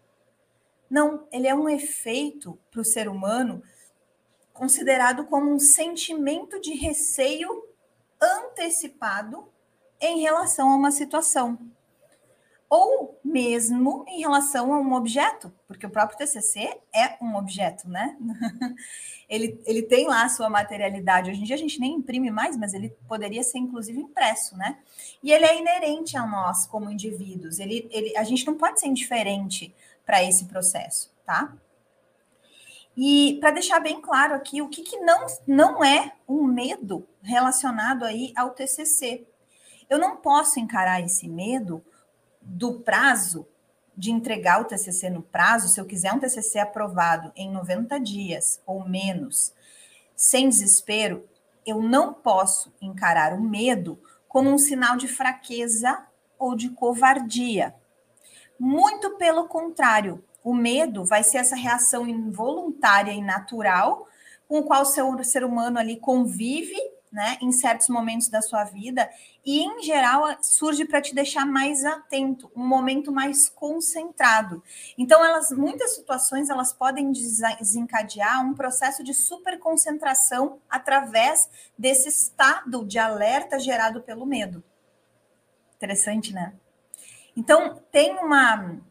Não, 0.90 1.28
ele 1.32 1.48
é 1.48 1.54
um 1.54 1.70
efeito 1.70 2.58
para 2.72 2.82
o 2.82 2.86
ser 2.86 3.08
humano 3.08 3.62
considerado 4.52 5.26
como 5.26 5.52
um 5.52 5.60
sentimento 5.60 6.60
de 6.60 6.74
receio 6.74 7.64
antecipado 8.24 9.48
em 10.00 10.22
relação 10.22 10.72
a 10.72 10.75
uma 10.75 10.92
situação 10.92 11.58
ou 12.75 13.20
mesmo 13.24 14.03
em 14.08 14.22
relação 14.22 14.74
a 14.74 14.80
um 14.80 14.94
objeto, 14.94 15.53
porque 15.68 15.86
o 15.86 15.92
próprio 15.92 16.18
TCC 16.18 16.75
é 16.92 17.18
um 17.22 17.36
objeto, 17.36 17.88
né? 17.88 18.18
ele, 19.30 19.62
ele 19.68 19.84
tem 19.84 20.08
lá 20.08 20.24
a 20.24 20.30
sua 20.30 20.50
materialidade. 20.50 21.30
Hoje 21.30 21.42
em 21.42 21.44
dia 21.44 21.56
a 21.56 21.60
gente 21.60 21.80
nem 21.80 21.94
imprime 21.94 22.32
mais, 22.32 22.58
mas 22.58 22.74
ele 22.74 22.89
poderia 23.08 23.44
ser 23.44 23.60
inclusive 23.60 24.00
impresso, 24.00 24.58
né? 24.58 24.80
E 25.22 25.32
ele 25.32 25.46
é 25.46 25.60
inerente 25.60 26.18
a 26.18 26.25
nós 26.25 26.65
como 26.65 26.89
indivíduos. 26.89 27.60
Ele, 27.60 27.88
ele, 27.92 28.18
a 28.18 28.24
gente 28.24 28.44
não 28.48 28.56
pode 28.56 28.80
ser 28.80 28.88
indiferente 28.88 29.72
para 30.03 30.24
esse 30.24 30.46
processo, 30.46 31.13
tá? 31.24 31.56
E 32.96 33.38
para 33.40 33.52
deixar 33.52 33.80
bem 33.80 34.00
claro 34.00 34.36
aqui, 34.36 34.62
o 34.62 34.70
que, 34.70 34.84
que 34.84 34.98
não, 34.98 35.26
não 35.48 35.84
é 35.84 36.14
um 36.28 36.44
medo 36.44 37.08
relacionado 37.22 38.04
aí 38.04 38.32
ao 38.36 38.52
TCC. 38.52 39.26
Eu 39.90 39.98
não 39.98 40.18
posso 40.18 40.60
encarar 40.60 41.02
esse 41.02 41.28
medo 41.28 41.84
do 42.42 42.80
prazo 42.80 43.48
de 43.96 44.12
entregar 44.12 44.62
o 44.62 44.66
TCC 44.66 45.10
no 45.10 45.22
prazo, 45.22 45.68
se 45.68 45.80
eu 45.80 45.86
quiser 45.86 46.14
um 46.14 46.20
TCC 46.20 46.60
aprovado 46.60 47.32
em 47.36 47.52
90 47.52 48.00
dias 48.00 48.60
ou 48.66 48.88
menos, 48.88 49.54
sem 50.16 50.50
desespero, 50.50 51.28
eu 51.66 51.82
não 51.82 52.14
posso 52.14 52.74
encarar 52.82 53.34
o 53.34 53.42
medo 53.42 54.00
como 54.28 54.50
um 54.50 54.58
sinal 54.58 54.98
de 54.98 55.08
fraqueza 55.08 56.06
ou 56.40 56.56
de 56.56 56.70
covardia. 56.70 57.76
Muito 58.60 59.12
pelo 59.12 59.48
contrário, 59.48 60.24
o 60.44 60.54
medo 60.54 61.06
vai 61.06 61.24
ser 61.24 61.38
essa 61.38 61.56
reação 61.56 62.08
involuntária 62.08 63.12
e 63.12 63.22
natural 63.22 64.08
com 64.48 64.60
o 64.60 64.64
qual 64.64 64.82
o 64.82 64.86
seu 64.86 65.24
ser 65.24 65.44
humano 65.44 65.80
ali 65.80 65.98
convive 65.98 66.76
né, 67.14 67.38
em 67.40 67.52
certos 67.52 67.90
momentos 67.90 68.28
da 68.28 68.42
sua 68.42 68.64
vida, 68.64 69.08
e 69.46 69.62
em 69.62 69.84
geral 69.84 70.36
surge 70.42 70.84
para 70.84 71.00
te 71.00 71.14
deixar 71.14 71.46
mais 71.46 71.86
atento, 71.86 72.52
um 72.56 72.66
momento 72.66 73.12
mais 73.12 73.48
concentrado. 73.48 74.64
Então, 74.98 75.24
elas, 75.24 75.52
muitas 75.52 75.94
situações 75.94 76.50
elas 76.50 76.74
podem 76.74 77.12
desencadear 77.12 78.44
um 78.44 78.56
processo 78.56 79.04
de 79.04 79.14
superconcentração 79.14 80.60
através 80.68 81.48
desse 81.78 82.10
estado 82.10 82.84
de 82.84 82.98
alerta 82.98 83.60
gerado 83.60 84.02
pelo 84.02 84.26
medo. 84.26 84.64
Interessante, 85.76 86.34
né? 86.34 86.56
Então, 87.38 87.80
tem 87.92 88.18
uma. 88.18 88.82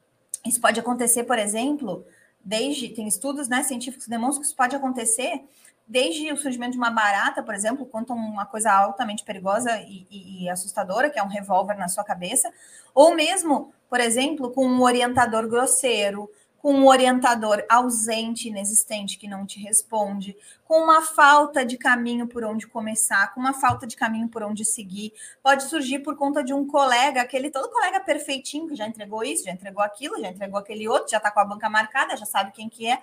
Isso 0.44 0.60
pode 0.60 0.78
acontecer, 0.80 1.24
por 1.24 1.38
exemplo, 1.38 2.04
desde. 2.44 2.88
Tem 2.88 3.06
estudos 3.06 3.48
né, 3.48 3.62
científicos 3.62 4.04
que 4.04 4.10
demonstram 4.10 4.40
que 4.40 4.46
isso 4.46 4.56
pode 4.56 4.74
acontecer 4.74 5.44
desde 5.86 6.32
o 6.32 6.36
surgimento 6.36 6.72
de 6.72 6.78
uma 6.78 6.90
barata, 6.90 7.42
por 7.42 7.54
exemplo, 7.54 7.84
quanto 7.84 8.12
uma 8.12 8.46
coisa 8.46 8.72
altamente 8.72 9.24
perigosa 9.24 9.78
e, 9.80 10.06
e, 10.10 10.44
e, 10.44 10.48
assustadora, 10.48 11.10
que 11.10 11.18
é 11.18 11.22
um 11.22 11.28
revólver 11.28 11.74
na 11.74 11.88
sua 11.88 12.04
cabeça, 12.04 12.50
ou 12.94 13.14
mesmo, 13.14 13.72
por 13.90 14.00
exemplo, 14.00 14.50
com 14.50 14.66
um 14.66 14.82
orientador 14.82 15.46
grosseiro, 15.48 16.30
com 16.62 16.72
um 16.72 16.86
orientador 16.86 17.64
ausente, 17.68 18.46
inexistente, 18.46 19.18
que 19.18 19.26
não 19.26 19.44
te 19.44 19.58
responde, 19.58 20.36
com 20.64 20.80
uma 20.80 21.02
falta 21.02 21.66
de 21.66 21.76
caminho 21.76 22.28
por 22.28 22.44
onde 22.44 22.68
começar, 22.68 23.34
com 23.34 23.40
uma 23.40 23.52
falta 23.52 23.84
de 23.84 23.96
caminho 23.96 24.28
por 24.28 24.44
onde 24.44 24.64
seguir. 24.64 25.12
Pode 25.42 25.64
surgir 25.64 25.98
por 25.98 26.16
conta 26.16 26.42
de 26.44 26.54
um 26.54 26.64
colega, 26.64 27.20
aquele 27.20 27.50
todo 27.50 27.68
colega 27.68 27.98
perfeitinho, 27.98 28.68
que 28.68 28.76
já 28.76 28.86
entregou 28.86 29.24
isso, 29.24 29.44
já 29.44 29.50
entregou 29.50 29.82
aquilo, 29.82 30.20
já 30.20 30.28
entregou 30.28 30.56
aquele 30.56 30.88
outro, 30.88 31.10
já 31.10 31.16
está 31.16 31.32
com 31.32 31.40
a 31.40 31.44
banca 31.44 31.68
marcada, 31.68 32.16
já 32.16 32.24
sabe 32.24 32.52
quem 32.52 32.68
que 32.68 32.86
é, 32.86 33.02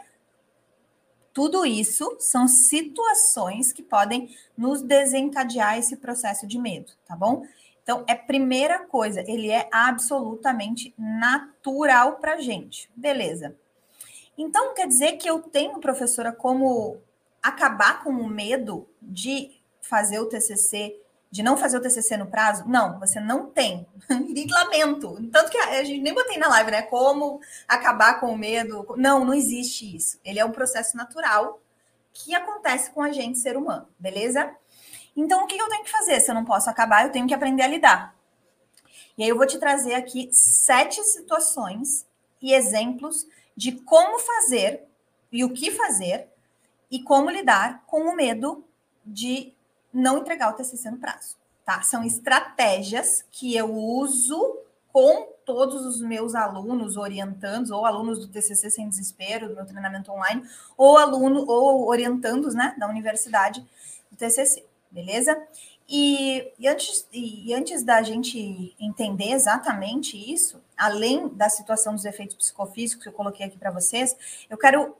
tudo 1.33 1.65
isso 1.65 2.15
são 2.17 2.47
situações 2.47 3.73
que 3.73 3.83
podem 3.83 4.33
nos 4.57 4.81
desencadear 4.81 5.77
esse 5.77 5.97
processo 5.97 6.47
de 6.47 6.57
medo, 6.57 6.93
tá 7.05 7.13
bom? 7.13 7.43
Então, 7.89 8.05
é 8.07 8.13
primeira 8.13 8.85
coisa, 8.85 9.23
ele 9.27 9.49
é 9.49 9.67
absolutamente 9.71 10.93
natural 10.95 12.17
para 12.17 12.37
gente. 12.37 12.87
Beleza. 12.95 13.55
Então, 14.37 14.75
quer 14.75 14.87
dizer 14.87 15.13
que 15.13 15.27
eu 15.27 15.41
tenho, 15.41 15.79
professora, 15.79 16.31
como 16.31 17.01
acabar 17.41 18.03
com 18.03 18.11
o 18.11 18.27
medo 18.27 18.87
de 19.01 19.59
fazer 19.81 20.19
o 20.19 20.27
TCC 20.27 21.01
de 21.31 21.41
não 21.41 21.57
fazer 21.57 21.77
o 21.77 21.81
TCC 21.81 22.15
no 22.15 22.27
prazo? 22.27 22.63
Não, 22.67 22.99
você 22.99 23.19
não 23.19 23.47
tem. 23.47 23.87
e 24.07 24.45
lamento. 24.53 25.27
Tanto 25.31 25.49
que 25.49 25.57
a 25.57 25.83
gente 25.83 26.01
nem 26.01 26.13
botei 26.13 26.37
na 26.37 26.47
live, 26.47 26.69
né? 26.69 26.83
Como 26.83 27.41
acabar 27.67 28.19
com 28.19 28.27
o 28.27 28.37
medo. 28.37 28.85
Não, 28.97 29.25
não 29.25 29.33
existe 29.33 29.95
isso. 29.95 30.19
Ele 30.23 30.37
é 30.37 30.45
um 30.45 30.51
processo 30.51 30.95
natural 30.95 31.59
que 32.13 32.35
acontece 32.35 32.91
com 32.91 33.01
a 33.01 33.11
gente, 33.11 33.39
ser 33.39 33.57
humano, 33.57 33.87
beleza? 33.97 34.55
Então, 35.19 35.43
o 35.43 35.47
que 35.47 35.57
eu 35.57 35.67
tenho 35.67 35.83
que 35.83 35.91
fazer? 35.91 36.21
Se 36.21 36.31
eu 36.31 36.35
não 36.35 36.45
posso 36.45 36.69
acabar, 36.69 37.03
eu 37.03 37.11
tenho 37.11 37.27
que 37.27 37.33
aprender 37.33 37.63
a 37.63 37.67
lidar. 37.67 38.15
E 39.17 39.23
aí 39.23 39.27
eu 39.27 39.35
vou 39.35 39.45
te 39.45 39.59
trazer 39.59 39.93
aqui 39.93 40.29
sete 40.31 41.03
situações 41.03 42.07
e 42.41 42.53
exemplos 42.53 43.27
de 43.55 43.73
como 43.73 44.17
fazer 44.19 44.87
e 45.29 45.43
o 45.43 45.53
que 45.53 45.71
fazer 45.71 46.29
e 46.89 47.03
como 47.03 47.29
lidar 47.29 47.83
com 47.85 48.03
o 48.03 48.15
medo 48.15 48.63
de 49.05 49.53
não 49.93 50.19
entregar 50.19 50.53
o 50.53 50.55
TCC 50.55 50.89
no 50.89 50.97
prazo, 50.97 51.35
tá? 51.65 51.81
São 51.81 52.01
estratégias 52.05 53.25
que 53.29 53.53
eu 53.57 53.75
uso 53.75 54.57
com 54.93 55.33
todos 55.45 55.85
os 55.85 56.01
meus 56.01 56.33
alunos 56.33 56.95
orientandos 56.95 57.71
ou 57.71 57.85
alunos 57.85 58.19
do 58.19 58.27
TCC 58.29 58.71
sem 58.71 58.87
desespero, 58.87 59.49
do 59.49 59.55
meu 59.55 59.65
treinamento 59.65 60.11
online, 60.13 60.47
ou 60.77 60.97
aluno 60.97 61.43
ou 61.45 61.89
orientandos, 61.89 62.55
né, 62.55 62.73
da 62.77 62.87
universidade 62.87 63.59
do 64.09 64.17
TCC, 64.17 64.68
beleza? 64.91 65.37
E, 65.87 66.51
e, 66.59 66.67
antes, 66.67 67.07
e 67.11 67.53
antes 67.53 67.83
da 67.83 68.01
gente 68.03 68.75
entender 68.79 69.31
exatamente 69.31 70.15
isso, 70.15 70.61
além 70.77 71.27
da 71.29 71.49
situação 71.49 71.95
dos 71.95 72.05
efeitos 72.05 72.35
psicofísicos 72.35 73.03
que 73.03 73.09
eu 73.09 73.13
coloquei 73.13 73.45
aqui 73.45 73.57
para 73.57 73.71
vocês, 73.71 74.15
eu 74.47 74.57
quero 74.57 74.89
uh, 74.89 74.95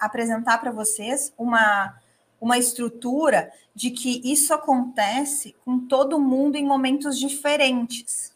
apresentar 0.00 0.58
para 0.58 0.72
vocês 0.72 1.32
uma, 1.38 1.96
uma 2.40 2.58
estrutura 2.58 3.52
de 3.72 3.90
que 3.90 4.20
isso 4.24 4.52
acontece 4.52 5.54
com 5.64 5.78
todo 5.86 6.18
mundo 6.18 6.56
em 6.56 6.66
momentos 6.66 7.18
diferentes. 7.18 8.32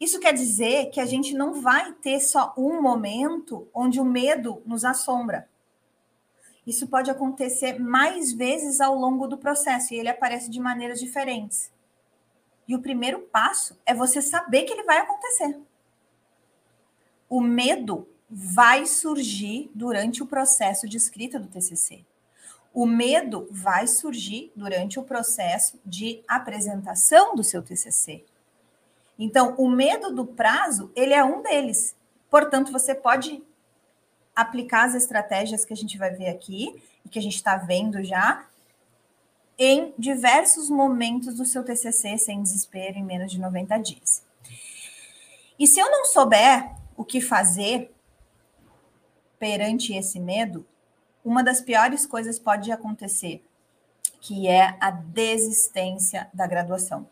Isso 0.00 0.20
quer 0.20 0.34
dizer 0.34 0.90
que 0.90 1.00
a 1.00 1.06
gente 1.06 1.34
não 1.34 1.60
vai 1.60 1.92
ter 1.94 2.20
só 2.20 2.54
um 2.56 2.80
momento 2.80 3.66
onde 3.74 4.00
o 4.00 4.04
medo 4.04 4.62
nos 4.64 4.84
assombra. 4.84 5.48
Isso 6.66 6.86
pode 6.86 7.10
acontecer 7.10 7.78
mais 7.78 8.32
vezes 8.32 8.80
ao 8.80 8.94
longo 8.94 9.26
do 9.26 9.36
processo 9.36 9.92
e 9.92 9.98
ele 9.98 10.08
aparece 10.08 10.50
de 10.50 10.58
maneiras 10.58 10.98
diferentes. 10.98 11.70
E 12.66 12.74
o 12.74 12.80
primeiro 12.80 13.20
passo 13.20 13.78
é 13.84 13.94
você 13.94 14.22
saber 14.22 14.62
que 14.62 14.72
ele 14.72 14.84
vai 14.84 14.98
acontecer. 14.98 15.58
O 17.28 17.40
medo 17.40 18.08
vai 18.30 18.86
surgir 18.86 19.70
durante 19.74 20.22
o 20.22 20.26
processo 20.26 20.88
de 20.88 20.96
escrita 20.96 21.38
do 21.38 21.48
TCC. 21.48 22.04
O 22.72 22.86
medo 22.86 23.46
vai 23.50 23.86
surgir 23.86 24.50
durante 24.56 24.98
o 24.98 25.04
processo 25.04 25.78
de 25.84 26.22
apresentação 26.26 27.36
do 27.36 27.44
seu 27.44 27.62
TCC. 27.62 28.24
Então, 29.18 29.54
o 29.56 29.68
medo 29.70 30.12
do 30.12 30.26
prazo, 30.26 30.90
ele 30.96 31.14
é 31.14 31.22
um 31.22 31.42
deles. 31.42 31.94
Portanto, 32.28 32.72
você 32.72 32.94
pode 32.94 33.44
aplicar 34.34 34.84
as 34.84 34.94
estratégias 34.94 35.64
que 35.64 35.72
a 35.72 35.76
gente 35.76 35.96
vai 35.96 36.10
ver 36.10 36.28
aqui 36.28 36.82
e 37.04 37.08
que 37.08 37.18
a 37.18 37.22
gente 37.22 37.36
está 37.36 37.56
vendo 37.56 38.02
já 38.02 38.46
em 39.58 39.94
diversos 39.96 40.68
momentos 40.68 41.36
do 41.36 41.44
seu 41.44 41.64
TCC 41.64 42.18
sem 42.18 42.42
desespero 42.42 42.98
em 42.98 43.04
menos 43.04 43.30
de 43.30 43.40
90 43.40 43.78
dias. 43.78 44.24
E 45.58 45.66
se 45.66 45.78
eu 45.78 45.90
não 45.90 46.04
souber 46.04 46.74
o 46.96 47.04
que 47.04 47.20
fazer 47.20 47.94
perante 49.38 49.94
esse 49.94 50.18
medo, 50.18 50.66
uma 51.24 51.42
das 51.42 51.60
piores 51.60 52.04
coisas 52.04 52.38
pode 52.38 52.72
acontecer, 52.72 53.44
que 54.20 54.48
é 54.48 54.76
a 54.80 54.90
desistência 54.90 56.28
da 56.34 56.46
graduação. 56.46 57.08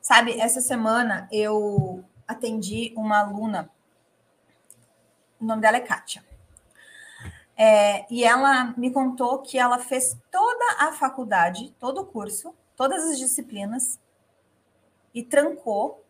Sabe, 0.00 0.40
essa 0.40 0.60
semana 0.60 1.28
eu 1.30 2.02
atendi 2.26 2.94
uma 2.96 3.18
aluna 3.20 3.70
o 5.40 5.44
nome 5.44 5.62
dela 5.62 5.78
é 5.78 5.80
Kátia. 5.80 6.24
É, 7.56 8.06
e 8.12 8.24
ela 8.24 8.74
me 8.76 8.90
contou 8.90 9.42
que 9.42 9.58
ela 9.58 9.78
fez 9.78 10.16
toda 10.30 10.64
a 10.78 10.92
faculdade, 10.92 11.74
todo 11.78 12.00
o 12.00 12.06
curso, 12.06 12.54
todas 12.76 13.04
as 13.04 13.18
disciplinas, 13.18 13.98
e 15.14 15.22
trancou, 15.22 16.04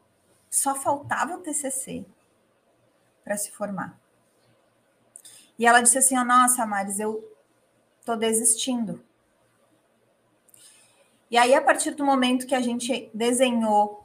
só 0.51 0.75
faltava 0.75 1.35
o 1.35 1.41
TCC 1.41 2.05
para 3.25 3.37
se 3.37 3.51
formar. 3.51 3.99
E 5.59 5.67
ela 5.67 5.81
disse 5.81 5.99
assim: 5.99 6.19
oh, 6.19 6.25
Nossa, 6.25 6.67
Maris, 6.67 7.01
eu 7.01 7.23
tô 8.05 8.17
desistindo. 8.17 9.05
E 11.31 11.37
aí, 11.37 11.55
a 11.55 11.63
partir 11.63 11.93
do 11.93 12.05
momento 12.05 12.47
que 12.47 12.55
a 12.55 12.61
gente 12.61 13.11
desenhou 13.15 14.00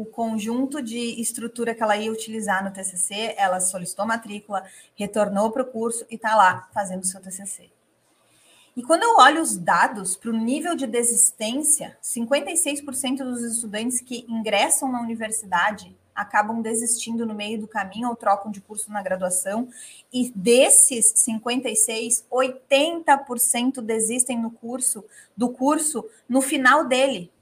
o 0.00 0.04
conjunto 0.04 0.80
de 0.80 1.20
estrutura 1.20 1.74
que 1.74 1.82
ela 1.82 1.96
ia 1.96 2.12
utilizar 2.12 2.62
no 2.62 2.70
TCC, 2.70 3.34
ela 3.36 3.58
solicitou 3.58 4.06
matrícula, 4.06 4.64
retornou 4.94 5.50
para 5.50 5.62
o 5.62 5.66
curso 5.66 6.06
e 6.08 6.14
está 6.14 6.36
lá 6.36 6.68
fazendo 6.72 7.02
o 7.02 7.06
seu 7.06 7.20
TCC. 7.20 7.68
E 8.76 8.82
quando 8.84 9.02
eu 9.02 9.16
olho 9.16 9.42
os 9.42 9.56
dados 9.56 10.16
para 10.16 10.30
o 10.30 10.32
nível 10.32 10.76
de 10.76 10.86
desistência, 10.86 11.98
56% 12.00 13.24
dos 13.24 13.42
estudantes 13.42 14.00
que 14.00 14.24
ingressam 14.28 14.92
na 14.92 15.02
universidade 15.02 15.92
acabam 16.14 16.62
desistindo 16.62 17.26
no 17.26 17.34
meio 17.34 17.60
do 17.60 17.66
caminho 17.66 18.08
ou 18.08 18.14
trocam 18.14 18.52
de 18.52 18.60
curso 18.60 18.92
na 18.92 19.02
graduação, 19.02 19.68
e 20.12 20.32
desses 20.32 21.12
56, 21.16 22.24
80% 22.30 23.80
desistem 23.80 24.38
no 24.40 24.52
curso 24.52 25.04
do 25.36 25.48
curso 25.48 26.04
no 26.28 26.40
final 26.40 26.84
dele, 26.84 27.32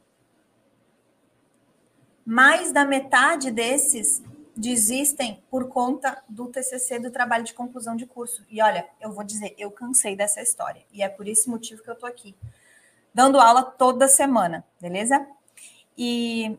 mais 2.26 2.72
da 2.72 2.84
metade 2.84 3.52
desses 3.52 4.20
desistem 4.56 5.42
por 5.50 5.68
conta 5.68 6.22
do 6.28 6.48
TCC, 6.48 6.98
do 6.98 7.10
trabalho 7.10 7.44
de 7.44 7.54
conclusão 7.54 7.94
de 7.94 8.06
curso. 8.06 8.44
E 8.50 8.60
olha, 8.60 8.88
eu 9.00 9.12
vou 9.12 9.22
dizer, 9.22 9.54
eu 9.56 9.70
cansei 9.70 10.16
dessa 10.16 10.40
história. 10.40 10.82
E 10.92 11.02
é 11.02 11.08
por 11.08 11.28
esse 11.28 11.48
motivo 11.48 11.82
que 11.82 11.90
eu 11.90 11.94
tô 11.94 12.06
aqui, 12.06 12.34
dando 13.14 13.38
aula 13.38 13.62
toda 13.62 14.08
semana, 14.08 14.64
beleza? 14.80 15.26
E 15.96 16.58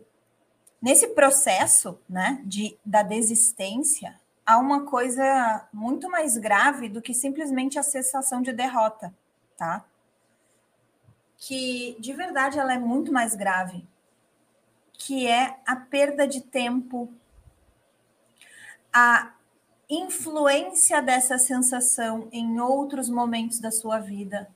nesse 0.82 1.08
processo, 1.08 2.00
né, 2.08 2.40
de, 2.46 2.78
da 2.86 3.02
desistência, 3.02 4.16
há 4.46 4.58
uma 4.58 4.86
coisa 4.86 5.68
muito 5.74 6.10
mais 6.10 6.38
grave 6.38 6.88
do 6.88 7.02
que 7.02 7.14
simplesmente 7.14 7.78
a 7.78 7.84
sensação 7.84 8.42
de 8.42 8.54
derrota, 8.54 9.14
tá? 9.58 9.84
Que 11.38 11.98
de 12.00 12.14
verdade 12.14 12.58
ela 12.58 12.74
é 12.74 12.80
muito 12.80 13.12
mais 13.12 13.36
grave, 13.36 13.86
que 14.98 15.28
é 15.28 15.60
a 15.66 15.76
perda 15.76 16.28
de 16.28 16.42
tempo, 16.42 17.12
a 18.92 19.34
influência 19.90 21.02
dessa 21.02 21.38
sensação 21.38 22.28
em 22.32 22.60
outros 22.60 23.10
momentos 23.10 23.60
da 23.60 23.72
sua 23.72 24.00
vida. 24.00 24.50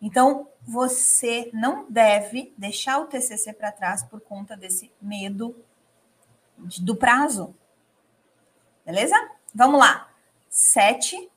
Então, 0.00 0.48
você 0.62 1.50
não 1.52 1.86
deve 1.88 2.52
deixar 2.56 2.98
o 2.98 3.06
TCC 3.06 3.52
para 3.52 3.72
trás 3.72 4.02
por 4.02 4.20
conta 4.20 4.56
desse 4.56 4.90
medo 5.00 5.54
de, 6.58 6.82
do 6.82 6.96
prazo. 6.96 7.54
Beleza? 8.84 9.14
Vamos 9.54 9.78
lá. 9.78 10.08
Sete 10.48 11.30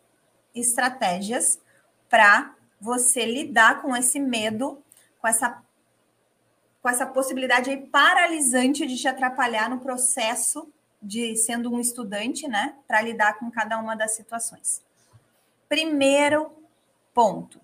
estratégias 0.53 1.59
para 2.09 2.55
você 2.79 3.25
lidar 3.25 3.81
com 3.81 3.95
esse 3.95 4.19
medo, 4.19 4.81
com 5.19 5.27
essa 5.27 5.61
com 6.81 6.89
essa 6.89 7.05
possibilidade 7.05 7.69
aí 7.69 7.77
paralisante 7.77 8.87
de 8.87 8.97
te 8.97 9.07
atrapalhar 9.07 9.69
no 9.69 9.79
processo 9.79 10.67
de 11.01 11.35
sendo 11.35 11.73
um 11.73 11.79
estudante, 11.79 12.47
né, 12.47 12.75
para 12.87 13.01
lidar 13.01 13.37
com 13.39 13.49
cada 13.49 13.77
uma 13.79 13.95
das 13.95 14.15
situações. 14.15 14.83
Primeiro 15.67 16.51
ponto. 17.13 17.59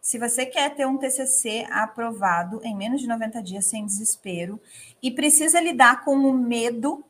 Se 0.00 0.18
você 0.18 0.46
quer 0.46 0.74
ter 0.74 0.86
um 0.86 0.96
TCC 0.96 1.66
aprovado 1.70 2.60
em 2.62 2.76
menos 2.76 3.00
de 3.00 3.08
90 3.08 3.42
dias 3.42 3.66
sem 3.66 3.84
desespero 3.84 4.60
e 5.02 5.10
precisa 5.10 5.60
lidar 5.60 6.04
com 6.04 6.16
o 6.16 6.32
medo 6.32 7.04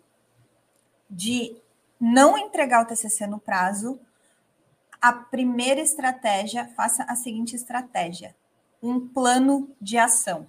de 1.09 1.57
não 2.01 2.39
entregar 2.39 2.83
o 2.83 2.87
TCC 2.87 3.27
no 3.27 3.39
prazo, 3.39 4.01
a 5.01 5.13
primeira 5.13 5.81
estratégia, 5.81 6.69
faça 6.75 7.05
a 7.05 7.15
seguinte 7.15 7.55
estratégia: 7.55 8.35
um 8.83 9.07
plano 9.07 9.71
de 9.81 9.99
ação 9.99 10.47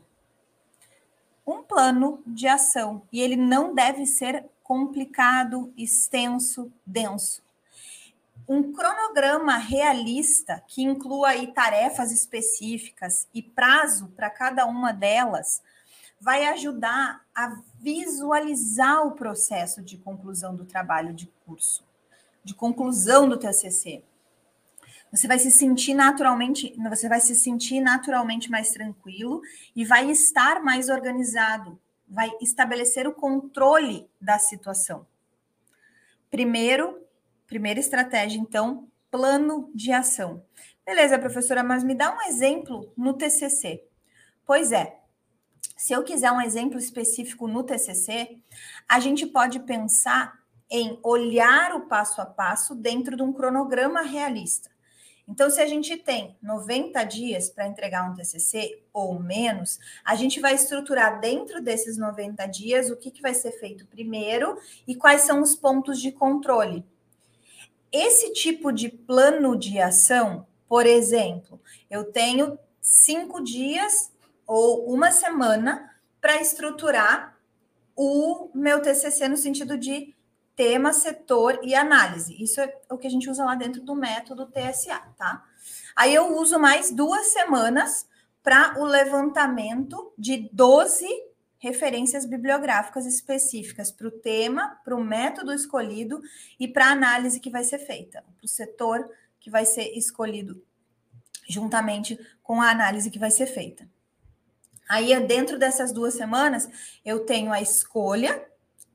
um 1.47 1.63
plano 1.63 2.21
de 2.27 2.45
ação 2.45 3.01
e 3.11 3.21
ele 3.21 3.37
não 3.37 3.73
deve 3.73 4.05
ser 4.05 4.45
complicado, 4.61 5.73
extenso, 5.77 6.69
denso. 6.85 7.41
Um 8.45 8.73
cronograma 8.73 9.57
realista 9.57 10.61
que 10.67 10.83
inclua 10.83 11.29
aí 11.29 11.47
tarefas 11.47 12.11
específicas 12.11 13.27
e 13.33 13.41
prazo 13.41 14.09
para 14.09 14.29
cada 14.29 14.65
uma 14.65 14.91
delas 14.91 15.61
vai 16.19 16.45
ajudar 16.47 17.25
a 17.33 17.61
visualizar 17.79 19.05
o 19.05 19.11
processo 19.11 19.81
de 19.81 19.97
conclusão 19.97 20.53
do 20.53 20.65
trabalho 20.65 21.13
de 21.13 21.27
curso, 21.45 21.83
de 22.43 22.53
conclusão 22.53 23.29
do 23.29 23.37
TCC 23.37 24.03
você 25.11 25.27
vai 25.27 25.39
se 25.39 25.51
sentir 25.51 25.93
naturalmente, 25.93 26.73
você 26.89 27.07
vai 27.07 27.21
se 27.21 27.35
sentir 27.35 27.79
naturalmente 27.79 28.51
mais 28.51 28.71
tranquilo 28.71 29.41
e 29.75 29.85
vai 29.85 30.09
estar 30.11 30.61
mais 30.61 30.89
organizado, 30.89 31.79
vai 32.07 32.29
estabelecer 32.41 33.07
o 33.07 33.13
controle 33.13 34.09
da 34.19 34.37
situação. 34.37 35.05
Primeiro, 36.29 37.01
primeira 37.47 37.79
estratégia, 37.79 38.39
então, 38.39 38.87
plano 39.09 39.71
de 39.73 39.91
ação. 39.91 40.43
Beleza, 40.85 41.17
professora, 41.19 41.63
mas 41.63 41.83
me 41.83 41.95
dá 41.95 42.15
um 42.15 42.21
exemplo 42.21 42.91
no 42.95 43.13
TCC. 43.13 43.83
Pois 44.45 44.71
é. 44.71 44.99
Se 45.75 45.93
eu 45.93 46.03
quiser 46.03 46.31
um 46.31 46.41
exemplo 46.41 46.79
específico 46.79 47.47
no 47.47 47.63
TCC, 47.63 48.37
a 48.89 48.99
gente 48.99 49.25
pode 49.27 49.59
pensar 49.59 50.39
em 50.69 50.99
olhar 51.03 51.73
o 51.75 51.87
passo 51.87 52.19
a 52.19 52.25
passo 52.25 52.73
dentro 52.73 53.15
de 53.15 53.23
um 53.23 53.31
cronograma 53.31 54.01
realista. 54.01 54.69
Então, 55.27 55.49
se 55.49 55.59
a 55.59 55.67
gente 55.67 55.97
tem 55.97 56.37
90 56.41 57.03
dias 57.03 57.49
para 57.49 57.67
entregar 57.67 58.09
um 58.09 58.13
TCC 58.13 58.81
ou 58.93 59.19
menos, 59.19 59.77
a 60.05 60.15
gente 60.15 60.39
vai 60.39 60.55
estruturar 60.55 61.19
dentro 61.19 61.61
desses 61.61 61.97
90 61.97 62.45
dias 62.47 62.89
o 62.89 62.95
que, 62.95 63.11
que 63.11 63.21
vai 63.21 63.33
ser 63.33 63.51
feito 63.59 63.85
primeiro 63.87 64.57
e 64.87 64.95
quais 64.95 65.21
são 65.21 65.41
os 65.41 65.53
pontos 65.53 65.99
de 65.99 66.13
controle. 66.13 66.85
Esse 67.91 68.31
tipo 68.31 68.71
de 68.71 68.89
plano 68.89 69.57
de 69.57 69.79
ação, 69.79 70.47
por 70.67 70.85
exemplo, 70.85 71.59
eu 71.89 72.05
tenho 72.05 72.57
cinco 72.81 73.43
dias 73.43 74.11
ou 74.45 74.89
uma 74.93 75.11
semana 75.11 75.93
para 76.21 76.41
estruturar 76.41 77.37
o 77.95 78.49
meu 78.53 78.81
TCC 78.81 79.27
no 79.27 79.35
sentido 79.35 79.77
de 79.77 80.15
tema, 80.57 80.91
setor 80.91 81.59
e 81.63 81.75
análise. 81.75 82.35
Isso 82.41 82.59
é 82.59 82.75
o 82.89 82.97
que 82.97 83.05
a 83.05 83.09
gente 83.09 83.29
usa 83.29 83.45
lá 83.45 83.53
dentro 83.53 83.79
do 83.81 83.95
método 83.95 84.47
TSA, 84.47 84.99
tá? 85.15 85.45
Aí 85.95 86.13
eu 86.13 86.35
uso 86.35 86.59
mais 86.59 86.91
duas 86.91 87.27
semanas 87.27 88.07
para 88.41 88.73
o 88.79 88.83
levantamento 88.83 90.11
de 90.17 90.49
12 90.51 91.07
referências 91.59 92.25
bibliográficas 92.25 93.05
específicas 93.05 93.91
para 93.91 94.07
o 94.07 94.11
tema, 94.11 94.79
para 94.83 94.95
o 94.95 95.03
método 95.03 95.53
escolhido 95.53 96.19
e 96.59 96.67
para 96.67 96.87
a 96.87 96.91
análise 96.91 97.39
que 97.39 97.51
vai 97.51 97.63
ser 97.63 97.79
feita, 97.79 98.23
para 98.35 98.45
o 98.45 98.47
setor 98.47 99.07
que 99.39 99.51
vai 99.51 99.65
ser 99.65 99.95
escolhido 99.95 100.61
juntamente 101.47 102.19
com 102.41 102.61
a 102.61 102.71
análise 102.71 103.11
que 103.11 103.19
vai 103.19 103.31
ser 103.31 103.45
feita. 103.45 103.87
Aí, 104.89 105.17
dentro 105.19 105.59
dessas 105.59 105.91
duas 105.91 106.15
semanas, 106.15 106.67
eu 107.03 107.25
tenho 107.25 107.51
a 107.51 107.61
escolha, 107.61 108.43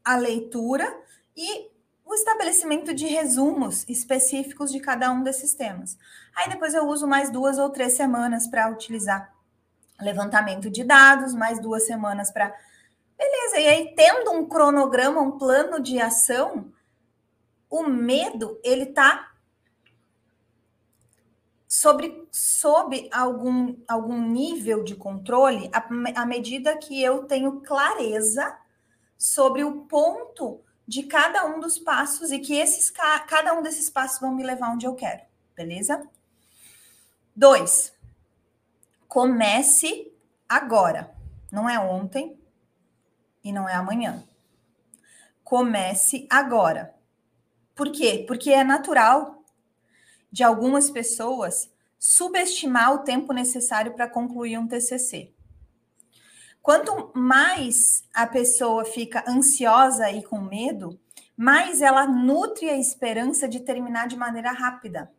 a 0.05 0.17
leitura 0.17 1.03
e 1.37 1.71
o 2.05 2.15
estabelecimento 2.15 2.93
de 2.93 3.07
resumos 3.07 3.89
específicos 3.89 4.71
de 4.71 4.81
cada 4.81 5.11
um 5.11 5.23
desses 5.23 5.55
temas. 5.55 5.97
Aí 6.35 6.49
depois 6.49 6.75
eu 6.75 6.87
uso 6.87 7.07
mais 7.07 7.31
duas 7.31 7.59
ou 7.59 7.71
três 7.71 7.95
semanas 7.95 8.47
para 8.47 8.71
utilizar 8.71 9.35
levantamento 10.01 10.69
de 10.69 10.85
dados, 10.85 11.35
mais 11.35 11.61
duas 11.61 11.87
semanas 11.87 12.31
para. 12.31 12.55
Beleza, 13.17 13.61
e 13.61 13.69
aí 13.69 13.95
tendo 13.95 14.33
um 14.33 14.47
cronograma, 14.47 15.21
um 15.21 15.39
plano 15.39 15.81
de 15.81 16.01
ação, 16.01 16.73
o 17.71 17.85
medo 17.85 18.61
ele 18.63 18.83
está 18.85 19.33
sobre, 21.69 22.29
sob 22.31 23.09
algum, 23.13 23.77
algum 23.89 24.21
nível 24.21 24.85
de 24.85 24.95
controle 24.95 25.71
à 26.15 26.27
medida 26.27 26.77
que 26.77 27.03
eu 27.03 27.25
tenho 27.25 27.61
clareza 27.63 28.59
sobre 29.17 29.65
o 29.65 29.87
ponto 29.87 30.61
de 30.87 31.05
cada 31.05 31.47
um 31.47 31.61
dos 31.61 31.79
passos 31.79 32.31
e 32.33 32.39
que 32.39 32.55
esses 32.55 32.91
cada 32.91 33.55
um 33.55 33.63
desses 33.63 33.89
passos 33.89 34.21
vão 34.21 34.35
me 34.35 34.43
levar 34.43 34.71
onde 34.71 34.87
eu 34.87 34.95
quero, 34.95 35.23
beleza? 35.55 36.07
Dois, 37.35 37.93
comece 39.09 40.13
agora, 40.49 41.15
não 41.51 41.69
é 41.69 41.79
ontem 41.79 42.39
e 43.43 43.53
não 43.53 43.69
é 43.69 43.75
amanhã. 43.75 44.23
Comece 45.43 46.27
agora. 46.31 46.95
Por 47.75 47.91
quê? 47.91 48.25
Porque 48.27 48.51
é 48.51 48.63
natural 48.63 49.43
de 50.31 50.43
algumas 50.43 50.91
pessoas 50.91 51.71
subestimar 51.99 52.93
o 52.95 52.99
tempo 52.99 53.33
necessário 53.33 53.93
para 53.93 54.09
concluir 54.09 54.59
um 54.59 54.67
TCC. 54.67 55.33
Quanto 56.63 57.11
mais 57.13 58.05
a 58.15 58.25
pessoa 58.25 58.85
fica 58.85 59.25
ansiosa 59.29 60.11
e 60.13 60.23
com 60.23 60.41
medo, 60.41 60.99
mais 61.37 61.83
ela 61.83 62.07
nutre 62.07 62.71
a 62.71 62.79
esperança 62.79 63.49
de 63.49 63.59
terminar 63.59 64.07
de 64.07 64.17
maneira 64.17 64.53
rápida, 64.53 65.11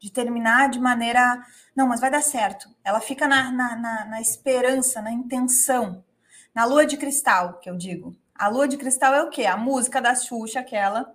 de 0.00 0.10
terminar 0.10 0.68
de 0.68 0.80
maneira. 0.80 1.46
Não, 1.76 1.86
mas 1.86 2.00
vai 2.00 2.10
dar 2.10 2.22
certo. 2.22 2.68
Ela 2.82 3.00
fica 3.00 3.28
na, 3.28 3.52
na, 3.52 3.76
na, 3.76 4.04
na 4.06 4.20
esperança, 4.20 5.00
na 5.00 5.12
intenção, 5.12 6.04
na 6.52 6.64
lua 6.64 6.84
de 6.84 6.96
cristal, 6.96 7.60
que 7.60 7.70
eu 7.70 7.76
digo. 7.76 8.16
A 8.34 8.48
lua 8.48 8.66
de 8.66 8.76
cristal 8.76 9.14
é 9.14 9.22
o 9.22 9.30
quê? 9.30 9.46
A 9.46 9.56
música 9.56 10.02
da 10.02 10.14
Xuxa, 10.16 10.58
aquela. 10.58 11.14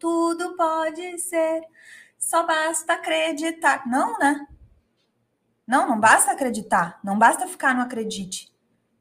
Tudo 0.00 0.56
pode 0.56 1.18
ser, 1.20 1.62
só 2.18 2.44
basta 2.44 2.94
acreditar. 2.94 3.86
Não, 3.86 4.18
né? 4.18 4.44
Não, 5.66 5.88
não 5.88 5.98
basta 5.98 6.32
acreditar, 6.32 7.00
não 7.02 7.18
basta 7.18 7.46
ficar 7.46 7.74
no 7.74 7.82
acredite. 7.82 8.52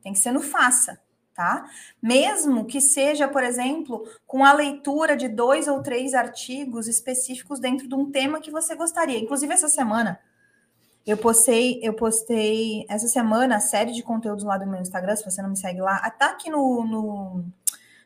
Tem 0.01 0.13
que 0.13 0.19
ser 0.19 0.31
no 0.31 0.41
faça, 0.41 0.99
tá? 1.33 1.69
Mesmo 2.01 2.65
que 2.65 2.79
seja, 2.79 3.27
por 3.27 3.43
exemplo, 3.43 4.07
com 4.25 4.45
a 4.45 4.53
leitura 4.53 5.15
de 5.15 5.27
dois 5.27 5.67
ou 5.67 5.81
três 5.81 6.13
artigos 6.13 6.87
específicos 6.87 7.59
dentro 7.59 7.87
de 7.87 7.95
um 7.95 8.09
tema 8.09 8.39
que 8.39 8.51
você 8.51 8.75
gostaria. 8.75 9.19
Inclusive 9.19 9.53
essa 9.53 9.67
semana 9.67 10.19
eu 11.05 11.17
postei, 11.17 11.79
eu 11.83 11.93
postei 11.93 12.85
essa 12.87 13.07
semana 13.07 13.57
a 13.57 13.59
série 13.59 13.91
de 13.91 14.01
conteúdos 14.01 14.45
lá 14.45 14.57
do 14.57 14.65
meu 14.65 14.79
Instagram, 14.79 15.15
se 15.15 15.25
você 15.25 15.41
não 15.41 15.49
me 15.49 15.57
segue 15.57 15.81
lá, 15.81 15.99
tá 16.11 16.27
aqui 16.27 16.49
no, 16.49 16.85
no, 16.85 17.45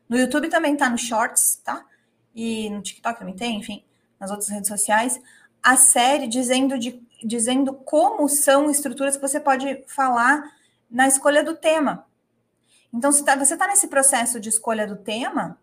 no 0.10 0.18
YouTube 0.18 0.50
também 0.50 0.76
tá 0.76 0.90
no 0.90 0.98
Shorts, 0.98 1.62
tá? 1.64 1.86
E 2.34 2.70
no 2.72 2.82
TikTok 2.82 3.20
também 3.20 3.36
tem, 3.36 3.58
enfim, 3.58 3.84
nas 4.20 4.32
outras 4.32 4.50
redes 4.50 4.68
sociais, 4.68 5.22
a 5.62 5.76
série 5.76 6.28
dizendo 6.28 6.80
de 6.80 7.00
dizendo 7.24 7.74
como 7.74 8.28
são 8.30 8.70
estruturas 8.70 9.16
que 9.16 9.22
você 9.22 9.40
pode 9.40 9.84
falar 9.88 10.44
na 10.90 11.08
escolha 11.08 11.44
do 11.44 11.56
tema. 11.56 12.06
Então, 12.94 13.12
se 13.12 13.24
tá, 13.24 13.36
você 13.36 13.54
está 13.54 13.68
nesse 13.68 13.88
processo 13.88 14.40
de 14.40 14.50
escolha 14.50 14.88
do 14.88 14.96
tema, 14.96 15.60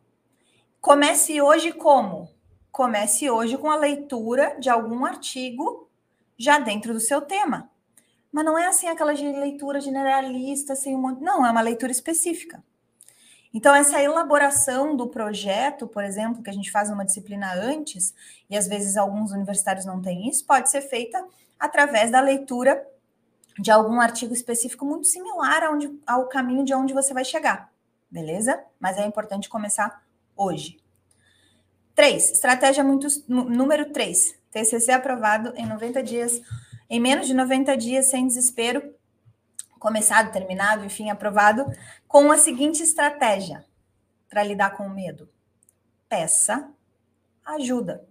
comece 0.80 1.40
hoje 1.40 1.72
como? 1.72 2.28
Comece 2.70 3.30
hoje 3.30 3.56
com 3.56 3.70
a 3.70 3.76
leitura 3.76 4.56
de 4.58 4.68
algum 4.68 5.04
artigo 5.04 5.88
já 6.36 6.58
dentro 6.58 6.92
do 6.92 7.00
seu 7.00 7.20
tema. 7.20 7.70
Mas 8.30 8.44
não 8.44 8.58
é 8.58 8.66
assim 8.66 8.88
aquela 8.88 9.12
leitura 9.12 9.80
generalista, 9.80 10.72
assim, 10.72 10.94
um 10.94 11.00
monte... 11.00 11.22
não, 11.22 11.46
é 11.46 11.50
uma 11.50 11.60
leitura 11.60 11.92
específica. 11.92 12.62
Então, 13.54 13.72
essa 13.72 14.02
elaboração 14.02 14.96
do 14.96 15.06
projeto, 15.06 15.86
por 15.86 16.02
exemplo, 16.02 16.42
que 16.42 16.50
a 16.50 16.52
gente 16.52 16.72
faz 16.72 16.90
uma 16.90 17.04
disciplina 17.04 17.54
antes, 17.54 18.12
e 18.50 18.56
às 18.56 18.66
vezes 18.66 18.96
alguns 18.96 19.30
universitários 19.30 19.86
não 19.86 20.02
têm 20.02 20.28
isso, 20.28 20.44
pode 20.44 20.68
ser 20.68 20.80
feita 20.80 21.24
através 21.64 22.10
da 22.10 22.20
leitura 22.20 22.86
de 23.58 23.70
algum 23.70 24.00
artigo 24.00 24.34
específico 24.34 24.84
muito 24.84 25.06
similar 25.06 25.62
aonde, 25.62 25.90
ao 26.06 26.28
caminho 26.28 26.64
de 26.64 26.74
onde 26.74 26.92
você 26.92 27.14
vai 27.14 27.24
chegar, 27.24 27.72
beleza? 28.10 28.62
Mas 28.78 28.98
é 28.98 29.06
importante 29.06 29.48
começar 29.48 30.02
hoje. 30.36 30.78
Três, 31.94 32.30
estratégia 32.30 32.84
muito. 32.84 33.06
Número 33.28 33.90
três, 33.92 34.38
TCC 34.50 34.92
aprovado 34.92 35.54
em 35.56 35.64
90 35.64 36.02
dias, 36.02 36.42
em 36.90 37.00
menos 37.00 37.26
de 37.26 37.34
90 37.34 37.76
dias, 37.76 38.06
sem 38.06 38.26
desespero, 38.26 38.94
começado, 39.78 40.32
terminado, 40.32 40.84
enfim, 40.84 41.08
aprovado, 41.08 41.64
com 42.06 42.30
a 42.30 42.36
seguinte 42.36 42.82
estratégia 42.82 43.64
para 44.28 44.42
lidar 44.42 44.76
com 44.76 44.86
o 44.86 44.90
medo: 44.90 45.30
peça 46.08 46.68
ajuda. 47.44 48.04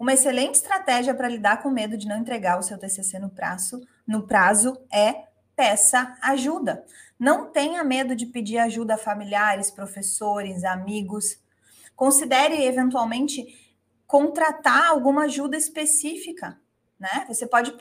Uma 0.00 0.14
excelente 0.14 0.54
estratégia 0.54 1.14
para 1.14 1.28
lidar 1.28 1.62
com 1.62 1.68
medo 1.68 1.94
de 1.94 2.08
não 2.08 2.16
entregar 2.16 2.58
o 2.58 2.62
seu 2.62 2.78
TCC 2.78 3.18
no 3.18 3.28
prazo, 3.28 3.86
no 4.06 4.26
prazo 4.26 4.80
é 4.90 5.24
peça 5.54 6.16
ajuda. 6.22 6.82
Não 7.18 7.52
tenha 7.52 7.84
medo 7.84 8.16
de 8.16 8.24
pedir 8.24 8.56
ajuda 8.56 8.94
a 8.94 8.98
familiares, 8.98 9.70
professores, 9.70 10.64
amigos. 10.64 11.38
Considere 11.94 12.64
eventualmente 12.64 13.76
contratar 14.06 14.88
alguma 14.88 15.24
ajuda 15.24 15.54
específica, 15.54 16.58
né? 16.98 17.26
Você 17.28 17.46
pode 17.46 17.76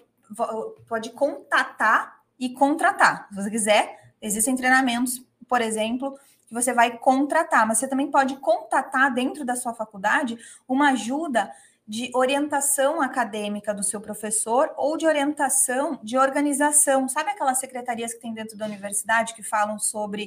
pode 0.90 1.12
contatar 1.12 2.22
e 2.38 2.50
contratar. 2.50 3.30
Se 3.30 3.36
você 3.36 3.50
quiser, 3.50 4.14
existem 4.22 4.58
treinamentos, 4.58 5.26
por 5.48 5.62
exemplo, 5.62 6.20
que 6.50 6.54
você 6.54 6.74
vai 6.74 6.98
contratar, 6.98 7.66
mas 7.66 7.78
você 7.78 7.88
também 7.88 8.12
pode 8.12 8.36
contatar 8.38 9.14
dentro 9.14 9.46
da 9.46 9.56
sua 9.56 9.74
faculdade 9.74 10.38
uma 10.68 10.90
ajuda 10.90 11.50
de 11.90 12.12
orientação 12.14 13.02
acadêmica 13.02 13.74
do 13.74 13.84
seu 13.84 14.00
professor 14.00 14.72
ou 14.78 14.96
de 14.96 15.08
orientação 15.08 16.00
de 16.04 16.20
organização. 16.20 17.10
Sabe 17.10 17.32
aquelas 17.32 17.60
secretarias 17.60 18.14
que 18.14 18.20
tem 18.20 18.32
dentro 18.32 18.56
da 18.56 18.68
universidade 18.68 19.34
que 19.34 19.42
falam 19.42 19.80
sobre 19.80 20.26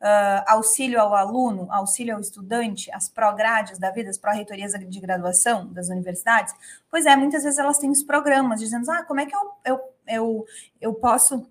uh, 0.00 0.42
auxílio 0.46 0.98
ao 0.98 1.14
aluno, 1.14 1.70
auxílio 1.70 2.14
ao 2.14 2.20
estudante, 2.22 2.90
as 2.94 3.10
pró-grades 3.10 3.78
da 3.78 3.90
vida, 3.90 4.08
as 4.08 4.16
pró-reitorias 4.16 4.72
de 4.72 5.00
graduação 5.00 5.70
das 5.70 5.90
universidades? 5.90 6.54
Pois 6.90 7.04
é, 7.04 7.14
muitas 7.14 7.42
vezes 7.42 7.58
elas 7.58 7.76
têm 7.76 7.90
os 7.90 8.02
programas 8.02 8.58
dizendo, 8.58 8.90
ah, 8.90 9.04
como 9.04 9.20
é 9.20 9.26
que 9.26 9.36
eu, 9.36 9.52
eu, 9.66 9.80
eu, 10.08 10.46
eu 10.80 10.94
posso 10.94 11.46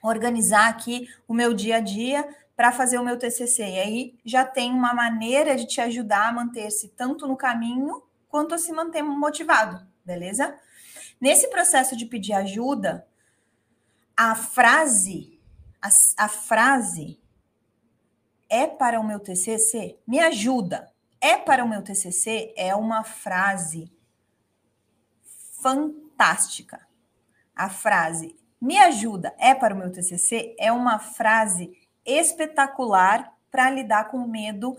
organizar 0.00 0.68
aqui 0.68 1.08
o 1.26 1.34
meu 1.34 1.52
dia 1.52 1.78
a 1.78 1.80
dia 1.80 2.24
para 2.54 2.70
fazer 2.70 2.98
o 2.98 3.04
meu 3.04 3.18
TCC? 3.18 3.64
E 3.64 3.80
aí 3.80 4.14
já 4.24 4.44
tem 4.44 4.70
uma 4.72 4.94
maneira 4.94 5.56
de 5.56 5.66
te 5.66 5.80
ajudar 5.80 6.28
a 6.28 6.32
manter-se 6.32 6.86
tanto 6.90 7.26
no 7.26 7.36
caminho 7.36 8.00
quanto 8.32 8.54
a 8.54 8.58
se 8.58 8.72
manter 8.72 9.02
motivado, 9.02 9.86
beleza? 10.02 10.58
Nesse 11.20 11.48
processo 11.48 11.94
de 11.94 12.06
pedir 12.06 12.32
ajuda, 12.32 13.06
a 14.16 14.34
frase, 14.34 15.38
a, 15.82 15.90
a 16.16 16.28
frase 16.28 17.20
é 18.48 18.66
para 18.66 18.98
o 18.98 19.06
meu 19.06 19.20
TCC? 19.20 19.98
Me 20.06 20.18
ajuda. 20.18 20.90
É 21.20 21.36
para 21.36 21.62
o 21.62 21.68
meu 21.68 21.82
TCC 21.82 22.54
é 22.56 22.74
uma 22.74 23.04
frase 23.04 23.92
fantástica. 25.60 26.88
A 27.54 27.68
frase 27.68 28.34
me 28.58 28.78
ajuda 28.78 29.34
é 29.38 29.54
para 29.54 29.74
o 29.74 29.78
meu 29.78 29.92
TCC 29.92 30.56
é 30.58 30.72
uma 30.72 30.98
frase 30.98 31.78
espetacular 32.04 33.36
para 33.50 33.70
lidar 33.70 34.08
com 34.08 34.16
o 34.16 34.28
medo 34.28 34.76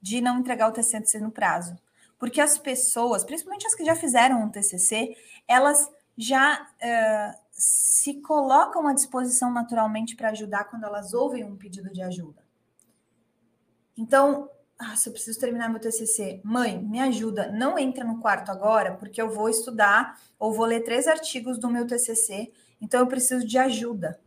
de 0.00 0.20
não 0.20 0.40
entregar 0.40 0.68
o 0.68 0.72
TCC 0.72 1.20
no 1.20 1.30
prazo. 1.30 1.78
Porque 2.22 2.40
as 2.40 2.56
pessoas, 2.56 3.24
principalmente 3.24 3.66
as 3.66 3.74
que 3.74 3.84
já 3.84 3.96
fizeram 3.96 4.44
um 4.44 4.48
TCC, 4.48 5.16
elas 5.48 5.90
já 6.16 6.62
uh, 6.62 7.38
se 7.50 8.20
colocam 8.20 8.86
à 8.86 8.94
disposição 8.94 9.52
naturalmente 9.52 10.14
para 10.14 10.28
ajudar 10.28 10.66
quando 10.70 10.84
elas 10.84 11.14
ouvem 11.14 11.42
um 11.42 11.56
pedido 11.56 11.92
de 11.92 12.00
ajuda. 12.00 12.40
Então, 13.96 14.48
ah, 14.78 14.94
se 14.94 15.08
eu 15.08 15.12
preciso 15.12 15.40
terminar 15.40 15.68
meu 15.68 15.80
TCC, 15.80 16.40
mãe, 16.44 16.80
me 16.80 17.00
ajuda, 17.00 17.50
não 17.50 17.76
entra 17.76 18.04
no 18.04 18.20
quarto 18.20 18.52
agora, 18.52 18.94
porque 18.94 19.20
eu 19.20 19.28
vou 19.28 19.48
estudar 19.48 20.16
ou 20.38 20.52
vou 20.52 20.66
ler 20.66 20.84
três 20.84 21.08
artigos 21.08 21.58
do 21.58 21.68
meu 21.68 21.88
TCC, 21.88 22.52
então 22.80 23.00
eu 23.00 23.08
preciso 23.08 23.44
de 23.44 23.58
ajuda. 23.58 24.20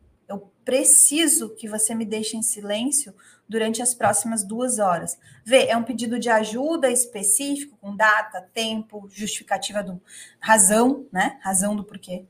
Preciso 0.66 1.54
que 1.54 1.68
você 1.68 1.94
me 1.94 2.04
deixe 2.04 2.36
em 2.36 2.42
silêncio 2.42 3.14
durante 3.48 3.80
as 3.80 3.94
próximas 3.94 4.42
duas 4.42 4.80
horas. 4.80 5.16
Vê, 5.44 5.68
é 5.68 5.76
um 5.76 5.84
pedido 5.84 6.18
de 6.18 6.28
ajuda 6.28 6.90
específico, 6.90 7.78
com 7.80 7.94
data, 7.94 8.44
tempo, 8.52 9.08
justificativa 9.08 9.80
do 9.80 10.02
razão, 10.40 11.06
né? 11.12 11.38
Razão 11.40 11.76
do 11.76 11.84
porquê. 11.84 12.26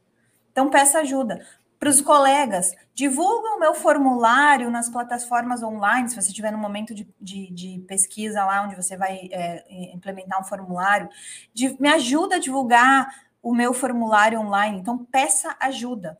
Então 0.52 0.68
peça 0.68 0.98
ajuda 0.98 1.46
para 1.78 1.88
os 1.88 2.02
colegas. 2.02 2.74
Divulga 2.92 3.56
o 3.56 3.58
meu 3.58 3.72
formulário 3.72 4.70
nas 4.70 4.90
plataformas 4.90 5.62
online, 5.62 6.10
se 6.10 6.16
você 6.16 6.28
estiver 6.28 6.52
no 6.52 6.58
momento 6.58 6.94
de, 6.94 7.08
de, 7.18 7.50
de, 7.50 7.78
pesquisa 7.88 8.44
lá, 8.44 8.64
onde 8.64 8.76
você 8.76 8.98
vai 8.98 9.30
é, 9.32 9.64
implementar 9.94 10.38
um 10.38 10.44
formulário. 10.44 11.08
De, 11.54 11.74
me 11.80 11.88
ajuda 11.88 12.36
a 12.36 12.38
divulgar 12.38 13.08
o 13.42 13.54
meu 13.54 13.72
formulário 13.72 14.38
online. 14.38 14.78
Então, 14.78 14.98
peça 14.98 15.56
ajuda 15.58 16.18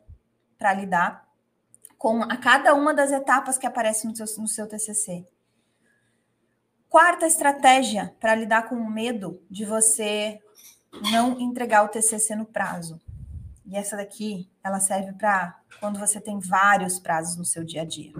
para 0.57 0.73
lidar 0.73 1.26
com 1.97 2.21
a 2.23 2.37
cada 2.37 2.73
uma 2.73 2.93
das 2.93 3.11
etapas 3.11 3.57
que 3.57 3.65
aparece 3.65 4.07
no 4.07 4.15
seu, 4.15 4.25
no 4.41 4.47
seu 4.47 4.67
TCC. 4.67 5.25
Quarta 6.89 7.25
estratégia 7.25 8.15
para 8.19 8.35
lidar 8.35 8.69
com 8.69 8.75
o 8.75 8.89
medo 8.89 9.41
de 9.49 9.65
você 9.65 10.39
não 11.11 11.39
entregar 11.39 11.83
o 11.83 11.89
TCC 11.89 12.35
no 12.35 12.45
prazo. 12.45 12.99
E 13.65 13.75
essa 13.75 13.97
daqui, 13.97 14.49
ela 14.63 14.79
serve 14.79 15.11
para 15.13 15.59
quando 15.79 15.99
você 15.99 16.21
tem 16.21 16.39
vários 16.39 16.99
prazos 16.99 17.35
no 17.35 17.43
seu 17.43 17.65
dia 17.65 17.81
a 17.81 17.85
dia. 17.85 18.13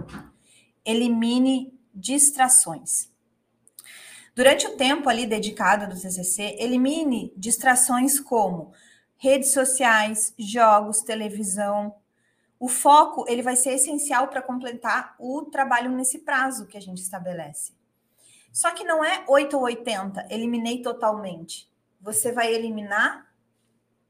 Elimine 0.84 1.72
distrações. 1.94 3.08
Durante 4.34 4.66
o 4.66 4.76
tempo 4.76 5.08
ali 5.08 5.26
dedicado 5.26 5.86
do 5.88 6.00
TCC, 6.00 6.56
elimine 6.58 7.32
distrações 7.36 8.20
como 8.20 8.72
redes 9.16 9.50
sociais, 9.50 10.32
jogos, 10.38 11.00
televisão. 11.00 11.94
O 12.58 12.68
foco 12.68 13.24
ele 13.28 13.42
vai 13.42 13.54
ser 13.54 13.74
essencial 13.74 14.28
para 14.28 14.42
completar 14.42 15.14
o 15.18 15.44
trabalho 15.44 15.90
nesse 15.90 16.18
prazo 16.20 16.66
que 16.66 16.76
a 16.76 16.80
gente 16.80 17.00
estabelece. 17.00 17.72
Só 18.52 18.72
que 18.72 18.82
não 18.82 19.04
é 19.04 19.24
8 19.28 19.56
ou 19.56 19.62
80, 19.64 20.26
eliminei 20.30 20.82
totalmente. 20.82 21.70
Você 22.00 22.32
vai 22.32 22.52
eliminar 22.52 23.32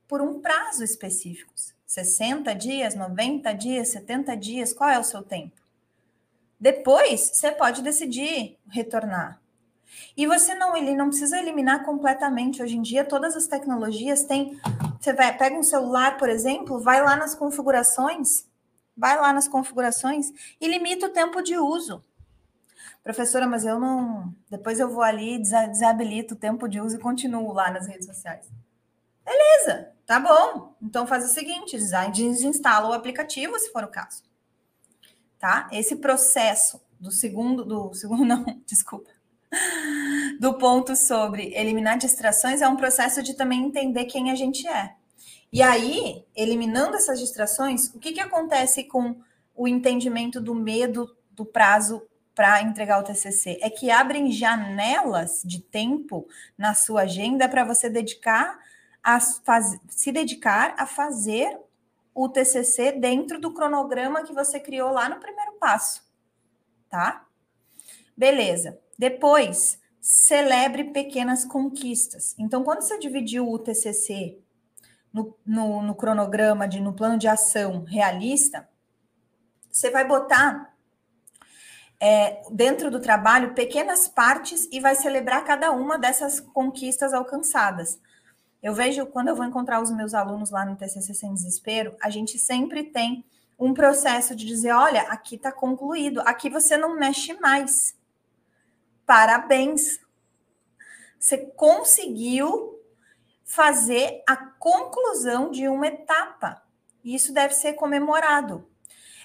por 0.06 0.22
um 0.22 0.40
prazo 0.40 0.82
específico. 0.82 1.52
60 1.86 2.54
dias, 2.54 2.94
90 2.94 3.52
dias, 3.52 3.88
70 3.88 4.36
dias, 4.36 4.72
qual 4.72 4.90
é 4.90 4.98
o 4.98 5.04
seu 5.04 5.22
tempo? 5.22 5.56
Depois, 6.60 7.30
você 7.32 7.52
pode 7.52 7.82
decidir 7.82 8.58
retornar. 8.68 9.40
E 10.16 10.26
você 10.26 10.54
não, 10.54 10.76
ele 10.76 10.94
não 10.94 11.08
precisa 11.08 11.38
eliminar 11.38 11.84
completamente. 11.84 12.62
Hoje 12.62 12.76
em 12.76 12.82
dia, 12.82 13.04
todas 13.04 13.36
as 13.36 13.46
tecnologias 13.46 14.24
têm. 14.24 14.58
Você 15.00 15.12
vai, 15.12 15.36
pega 15.36 15.56
um 15.56 15.62
celular, 15.62 16.16
por 16.18 16.28
exemplo, 16.28 16.80
vai 16.80 17.02
lá 17.02 17.16
nas 17.16 17.34
configurações, 17.34 18.46
vai 18.96 19.18
lá 19.18 19.32
nas 19.32 19.48
configurações 19.48 20.30
e 20.60 20.68
limita 20.68 21.06
o 21.06 21.10
tempo 21.10 21.42
de 21.42 21.56
uso. 21.56 22.04
Professora, 23.02 23.46
mas 23.46 23.64
eu 23.64 23.78
não. 23.78 24.34
Depois 24.50 24.80
eu 24.80 24.88
vou 24.88 25.02
ali, 25.02 25.38
desabilito 25.38 26.34
o 26.34 26.38
tempo 26.38 26.68
de 26.68 26.80
uso 26.80 26.96
e 26.96 27.00
continuo 27.00 27.52
lá 27.52 27.70
nas 27.70 27.86
redes 27.86 28.06
sociais. 28.06 28.50
Beleza, 29.24 29.92
tá 30.06 30.18
bom. 30.18 30.74
Então 30.82 31.06
faz 31.06 31.24
o 31.24 31.32
seguinte, 31.32 31.78
desinstala 32.12 32.88
o 32.88 32.92
aplicativo, 32.92 33.58
se 33.58 33.70
for 33.70 33.84
o 33.84 33.88
caso. 33.88 34.22
Tá? 35.38 35.68
Esse 35.70 35.96
processo 35.96 36.80
do 36.98 37.10
segundo, 37.10 37.64
do 37.64 37.94
segundo 37.94 38.24
não, 38.26 38.44
desculpa. 38.66 39.10
Do 40.38 40.54
ponto 40.54 40.94
sobre 40.94 41.52
eliminar 41.54 41.98
distrações 41.98 42.62
é 42.62 42.68
um 42.68 42.76
processo 42.76 43.22
de 43.22 43.34
também 43.34 43.64
entender 43.64 44.04
quem 44.04 44.30
a 44.30 44.36
gente 44.36 44.68
é. 44.68 44.94
E 45.52 45.62
aí, 45.62 46.24
eliminando 46.36 46.96
essas 46.96 47.18
distrações, 47.18 47.88
o 47.94 47.98
que, 47.98 48.12
que 48.12 48.20
acontece 48.20 48.84
com 48.84 49.20
o 49.56 49.66
entendimento 49.66 50.40
do 50.40 50.54
medo 50.54 51.16
do 51.32 51.44
prazo 51.44 52.06
para 52.34 52.62
entregar 52.62 53.00
o 53.00 53.02
TCC? 53.02 53.58
É 53.60 53.68
que 53.68 53.90
abrem 53.90 54.30
janelas 54.30 55.42
de 55.44 55.60
tempo 55.60 56.28
na 56.56 56.72
sua 56.72 57.02
agenda 57.02 57.48
para 57.48 57.64
você 57.64 57.90
dedicar 57.90 58.60
a 59.02 59.18
faz, 59.18 59.76
se 59.88 60.12
dedicar 60.12 60.74
a 60.78 60.86
fazer 60.86 61.58
o 62.14 62.28
TCC 62.28 62.92
dentro 62.92 63.40
do 63.40 63.52
cronograma 63.52 64.22
que 64.22 64.32
você 64.32 64.60
criou 64.60 64.92
lá 64.92 65.08
no 65.08 65.18
primeiro 65.18 65.54
passo, 65.54 66.02
tá? 66.88 67.26
Beleza. 68.16 68.78
Depois, 68.98 69.78
celebre 70.08 70.84
pequenas 70.84 71.44
conquistas. 71.44 72.34
Então, 72.38 72.64
quando 72.64 72.80
você 72.80 72.98
dividiu 72.98 73.46
o 73.46 73.58
TCC 73.58 74.38
no, 75.12 75.36
no, 75.44 75.82
no 75.82 75.94
cronograma, 75.94 76.66
de, 76.66 76.80
no 76.80 76.94
plano 76.94 77.18
de 77.18 77.28
ação 77.28 77.84
realista, 77.84 78.66
você 79.70 79.90
vai 79.90 80.08
botar 80.08 80.74
é, 82.00 82.40
dentro 82.50 82.90
do 82.90 83.00
trabalho 83.00 83.52
pequenas 83.52 84.08
partes 84.08 84.66
e 84.72 84.80
vai 84.80 84.94
celebrar 84.94 85.44
cada 85.44 85.72
uma 85.72 85.98
dessas 85.98 86.40
conquistas 86.40 87.12
alcançadas. 87.12 88.00
Eu 88.62 88.72
vejo 88.72 89.04
quando 89.08 89.28
eu 89.28 89.36
vou 89.36 89.44
encontrar 89.44 89.78
os 89.82 89.90
meus 89.90 90.14
alunos 90.14 90.48
lá 90.50 90.64
no 90.64 90.74
TCC 90.74 91.12
Sem 91.12 91.34
Desespero, 91.34 91.94
a 92.00 92.08
gente 92.08 92.38
sempre 92.38 92.82
tem 92.82 93.26
um 93.58 93.74
processo 93.74 94.34
de 94.34 94.46
dizer: 94.46 94.72
olha, 94.72 95.02
aqui 95.02 95.34
está 95.34 95.52
concluído, 95.52 96.22
aqui 96.22 96.48
você 96.48 96.78
não 96.78 96.96
mexe 96.96 97.34
mais. 97.34 97.97
Parabéns! 99.08 100.00
Você 101.18 101.38
conseguiu 101.38 102.78
fazer 103.42 104.22
a 104.28 104.36
conclusão 104.36 105.50
de 105.50 105.66
uma 105.66 105.86
etapa. 105.86 106.62
E 107.02 107.14
isso 107.14 107.32
deve 107.32 107.54
ser 107.54 107.72
comemorado. 107.72 108.68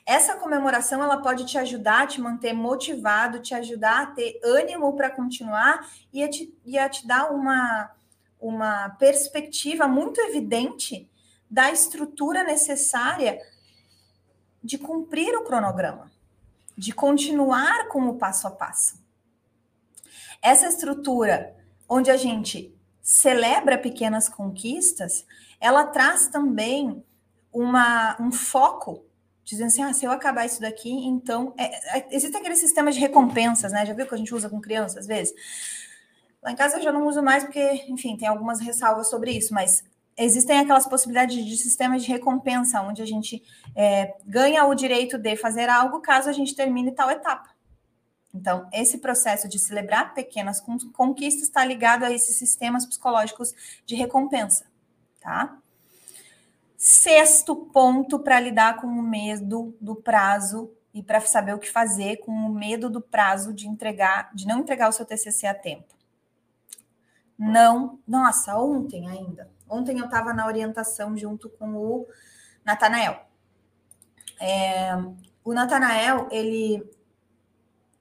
Essa 0.05 0.37
comemoração 0.37 1.03
ela 1.03 1.17
pode 1.17 1.43
te 1.43 1.57
ajudar 1.57 2.03
a 2.03 2.07
te 2.07 2.21
manter 2.21 2.53
motivado, 2.53 3.41
te 3.41 3.53
ajudar 3.53 4.03
a 4.03 4.05
ter 4.05 4.39
ânimo 4.41 4.95
para 4.95 5.09
continuar 5.09 5.85
e 6.13 6.23
a 6.23 6.29
te, 6.29 6.57
e 6.63 6.79
a 6.79 6.87
te 6.87 7.05
dar 7.05 7.33
uma 7.33 7.91
uma 8.39 8.89
perspectiva 8.91 9.85
muito 9.85 10.19
evidente 10.21 11.09
da 11.49 11.71
estrutura 11.71 12.43
necessária 12.43 13.37
de 14.63 14.77
cumprir 14.77 15.35
o 15.35 15.43
cronograma, 15.43 16.09
de 16.77 16.93
continuar 16.93 17.89
com 17.89 18.07
o 18.07 18.17
passo 18.17 18.47
a 18.47 18.51
passo. 18.51 19.02
Essa 20.43 20.67
estrutura, 20.67 21.55
onde 21.87 22.11
a 22.11 22.17
gente 22.17 22.75
celebra 23.01 23.77
pequenas 23.77 24.27
conquistas, 24.27 25.25
ela 25.59 25.85
traz 25.85 26.27
também 26.27 27.01
uma, 27.51 28.17
um 28.19 28.31
foco, 28.31 29.05
dizendo 29.45 29.67
assim: 29.67 29.83
ah, 29.83 29.93
se 29.93 30.05
eu 30.05 30.11
acabar 30.11 30.45
isso 30.45 30.59
daqui, 30.59 30.91
então. 30.91 31.53
É, 31.57 31.99
é, 31.99 32.07
existe 32.11 32.35
aquele 32.35 32.57
sistema 32.57 32.91
de 32.91 32.99
recompensas, 32.99 33.71
né? 33.71 33.85
Já 33.85 33.93
viu 33.93 34.05
que 34.05 34.13
a 34.13 34.17
gente 34.17 34.35
usa 34.35 34.49
com 34.49 34.59
crianças 34.59 34.97
às 34.97 35.07
vezes? 35.07 35.33
Lá 36.41 36.51
em 36.51 36.55
casa 36.55 36.77
eu 36.77 36.83
já 36.83 36.91
não 36.91 37.07
uso 37.07 37.23
mais 37.23 37.45
porque, 37.45 37.85
enfim, 37.87 38.17
tem 38.17 38.27
algumas 38.27 38.59
ressalvas 38.59 39.09
sobre 39.09 39.31
isso, 39.31 39.53
mas 39.53 39.81
existem 40.17 40.59
aquelas 40.59 40.85
possibilidades 40.85 41.45
de 41.45 41.55
sistemas 41.55 42.03
de 42.03 42.09
recompensa, 42.09 42.81
onde 42.81 43.01
a 43.01 43.05
gente 43.05 43.41
é, 43.73 44.13
ganha 44.25 44.65
o 44.65 44.75
direito 44.75 45.17
de 45.17 45.37
fazer 45.37 45.69
algo 45.69 46.01
caso 46.01 46.29
a 46.29 46.33
gente 46.33 46.53
termine 46.53 46.91
tal 46.91 47.09
etapa. 47.09 47.52
Então, 48.33 48.67
esse 48.73 48.97
processo 48.97 49.47
de 49.47 49.59
celebrar 49.59 50.13
pequenas 50.13 50.59
conquistas 50.93 51.43
está 51.43 51.63
ligado 51.63 52.03
a 52.03 52.11
esses 52.11 52.35
sistemas 52.35 52.85
psicológicos 52.85 53.53
de 53.85 53.95
recompensa, 53.95 54.65
tá? 55.21 55.57
Sexto 56.75 57.55
ponto 57.55 58.19
para 58.19 58.39
lidar 58.39 58.81
com 58.81 58.87
o 58.87 59.03
medo 59.03 59.75
do 59.79 59.95
prazo 59.95 60.71
e 60.93 61.03
para 61.03 61.21
saber 61.21 61.53
o 61.53 61.59
que 61.59 61.69
fazer 61.69 62.17
com 62.17 62.31
o 62.31 62.49
medo 62.49 62.89
do 62.89 62.99
prazo 62.99 63.53
de 63.53 63.67
entregar, 63.67 64.33
de 64.33 64.47
não 64.47 64.59
entregar 64.59 64.89
o 64.89 64.91
seu 64.91 65.05
TCC 65.05 65.45
a 65.47 65.53
tempo 65.53 65.93
não. 67.37 67.99
Nossa, 68.07 68.57
ontem 68.57 69.07
ainda. 69.07 69.49
Ontem 69.69 69.99
eu 69.99 70.05
estava 70.05 70.33
na 70.33 70.45
orientação 70.45 71.17
junto 71.17 71.49
com 71.49 71.75
o 71.75 72.07
Natanael. 72.63 73.19
É, 74.39 74.95
o 75.43 75.53
Natanael, 75.53 76.27
ele. 76.31 76.83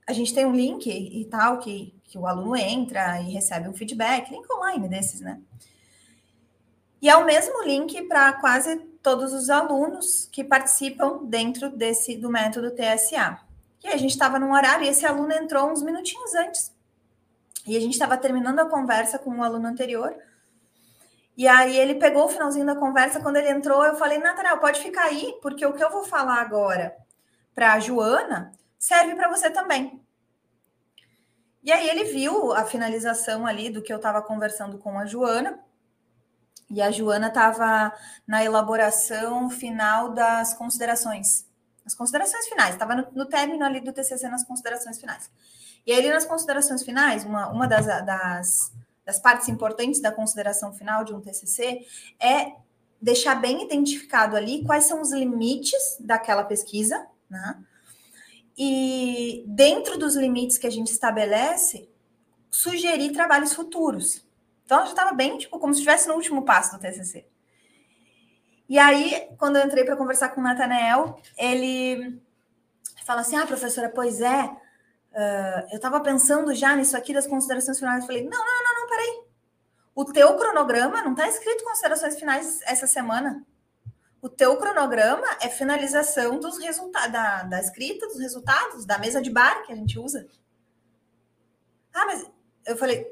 A 0.06 0.12
gente 0.12 0.34
tem 0.34 0.44
um 0.44 0.54
link 0.54 0.88
e 0.88 1.24
tal, 1.26 1.58
que, 1.58 1.94
que 2.04 2.18
o 2.18 2.26
aluno 2.26 2.56
entra 2.56 3.20
e 3.20 3.32
recebe 3.32 3.68
um 3.68 3.74
feedback, 3.74 4.30
link 4.30 4.46
online 4.52 4.88
desses, 4.88 5.20
né? 5.20 5.40
E 7.00 7.08
é 7.08 7.16
o 7.16 7.24
mesmo 7.24 7.62
link 7.64 8.02
para 8.02 8.32
quase 8.34 8.76
todos 9.02 9.32
os 9.32 9.50
alunos 9.50 10.28
que 10.30 10.44
participam 10.44 11.24
dentro 11.24 11.68
desse 11.68 12.16
do 12.16 12.30
método 12.30 12.70
TSA. 12.70 13.40
E 13.82 13.88
a 13.88 13.96
gente 13.96 14.10
estava 14.10 14.38
num 14.38 14.52
horário 14.52 14.84
e 14.84 14.88
esse 14.88 15.04
aluno 15.04 15.32
entrou 15.32 15.70
uns 15.70 15.82
minutinhos 15.82 16.34
antes. 16.34 16.72
E 17.66 17.76
a 17.76 17.80
gente 17.80 17.92
estava 17.92 18.16
terminando 18.16 18.60
a 18.60 18.66
conversa 18.66 19.18
com 19.18 19.30
um 19.30 19.42
aluno 19.42 19.66
anterior. 19.66 20.14
E 21.36 21.48
aí 21.48 21.76
ele 21.76 21.96
pegou 21.96 22.26
o 22.26 22.28
finalzinho 22.28 22.66
da 22.66 22.76
conversa, 22.76 23.20
quando 23.20 23.36
ele 23.36 23.50
entrou, 23.50 23.84
eu 23.84 23.96
falei, 23.96 24.18
Natanael, 24.18 24.58
pode 24.58 24.80
ficar 24.80 25.04
aí, 25.04 25.36
porque 25.40 25.64
o 25.64 25.72
que 25.72 25.82
eu 25.82 25.90
vou 25.90 26.04
falar 26.04 26.40
agora 26.40 26.94
para 27.54 27.72
a 27.72 27.80
Joana 27.80 28.52
serve 28.82 29.14
para 29.14 29.28
você 29.28 29.48
também. 29.48 30.02
E 31.62 31.70
aí 31.70 31.88
ele 31.88 32.02
viu 32.02 32.52
a 32.52 32.64
finalização 32.64 33.46
ali 33.46 33.70
do 33.70 33.80
que 33.80 33.92
eu 33.92 33.98
estava 33.98 34.20
conversando 34.20 34.76
com 34.76 34.98
a 34.98 35.06
Joana. 35.06 35.60
E 36.68 36.82
a 36.82 36.90
Joana 36.90 37.28
estava 37.28 37.92
na 38.26 38.42
elaboração 38.42 39.48
final 39.48 40.08
das 40.12 40.54
considerações. 40.54 41.46
As 41.86 41.94
considerações 41.94 42.48
finais, 42.48 42.74
estava 42.74 42.96
no, 42.96 43.06
no 43.12 43.24
término 43.24 43.64
ali 43.64 43.80
do 43.80 43.92
TCC 43.92 44.28
nas 44.28 44.42
considerações 44.42 44.98
finais. 44.98 45.30
E 45.86 45.92
aí, 45.92 46.08
nas 46.10 46.24
considerações 46.24 46.82
finais, 46.82 47.24
uma, 47.24 47.50
uma 47.50 47.68
das, 47.68 47.86
das, 47.86 48.72
das 49.04 49.20
partes 49.20 49.48
importantes 49.48 50.00
da 50.00 50.10
consideração 50.10 50.72
final 50.72 51.04
de 51.04 51.14
um 51.14 51.20
TCC 51.20 51.86
é 52.18 52.56
deixar 53.00 53.36
bem 53.36 53.62
identificado 53.62 54.34
ali 54.36 54.64
quais 54.64 54.84
são 54.84 55.00
os 55.00 55.12
limites 55.12 55.96
daquela 56.00 56.42
pesquisa, 56.42 57.06
né? 57.30 57.62
E 58.56 59.44
dentro 59.46 59.98
dos 59.98 60.14
limites 60.14 60.58
que 60.58 60.66
a 60.66 60.70
gente 60.70 60.90
estabelece, 60.90 61.88
sugerir 62.50 63.12
trabalhos 63.12 63.54
futuros. 63.54 64.24
Então, 64.64 64.80
já 64.80 64.90
estava 64.90 65.12
bem, 65.12 65.38
tipo, 65.38 65.58
como 65.58 65.72
se 65.72 65.80
estivesse 65.80 66.08
no 66.08 66.14
último 66.14 66.44
passo 66.44 66.72
do 66.72 66.80
TCC. 66.80 67.26
E 68.68 68.78
aí, 68.78 69.28
quando 69.38 69.56
eu 69.56 69.64
entrei 69.64 69.84
para 69.84 69.96
conversar 69.96 70.30
com 70.30 70.40
o 70.40 70.44
Nathanael, 70.44 71.20
ele 71.36 72.20
fala 73.04 73.20
assim: 73.20 73.36
Ah, 73.36 73.46
professora, 73.46 73.90
pois 73.90 74.20
é, 74.20 74.44
uh, 74.44 75.68
eu 75.70 75.76
estava 75.76 76.00
pensando 76.00 76.54
já 76.54 76.74
nisso 76.74 76.96
aqui 76.96 77.12
das 77.12 77.26
considerações 77.26 77.78
finais. 77.78 78.00
Eu 78.00 78.06
falei: 78.06 78.22
Não, 78.24 78.38
não, 78.38 78.64
não, 78.64 78.80
não, 78.80 78.88
peraí. 78.88 79.24
O 79.94 80.04
teu 80.06 80.34
cronograma 80.36 81.02
não 81.02 81.12
está 81.12 81.28
escrito 81.28 81.64
considerações 81.64 82.18
finais 82.18 82.60
essa 82.62 82.86
semana. 82.86 83.44
O 84.22 84.28
teu 84.28 84.56
cronograma 84.56 85.26
é 85.40 85.48
finalização 85.48 86.38
dos 86.38 86.56
resultados, 86.58 87.12
da, 87.12 87.42
da 87.42 87.60
escrita, 87.60 88.06
dos 88.06 88.20
resultados, 88.20 88.86
da 88.86 88.96
mesa 88.96 89.20
de 89.20 89.28
bar 89.28 89.66
que 89.66 89.72
a 89.72 89.74
gente 89.74 89.98
usa. 89.98 90.28
Ah, 91.92 92.06
mas 92.06 92.30
eu 92.64 92.76
falei, 92.76 93.04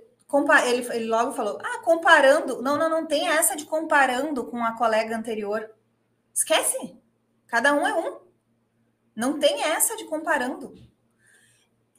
ele, 0.67 0.87
ele 0.95 1.07
logo 1.07 1.33
falou: 1.33 1.59
ah, 1.61 1.79
comparando. 1.83 2.63
Não, 2.63 2.79
não, 2.79 2.89
não 2.89 3.07
tem 3.07 3.29
essa 3.29 3.57
de 3.57 3.65
comparando 3.65 4.47
com 4.47 4.65
a 4.65 4.79
colega 4.79 5.17
anterior. 5.17 5.69
Esquece. 6.33 6.97
Cada 7.49 7.75
um 7.75 7.85
é 7.85 7.93
um. 7.93 8.21
Não 9.15 9.37
tem 9.41 9.65
essa 9.65 9.97
de 9.97 10.05
comparando. 10.05 10.73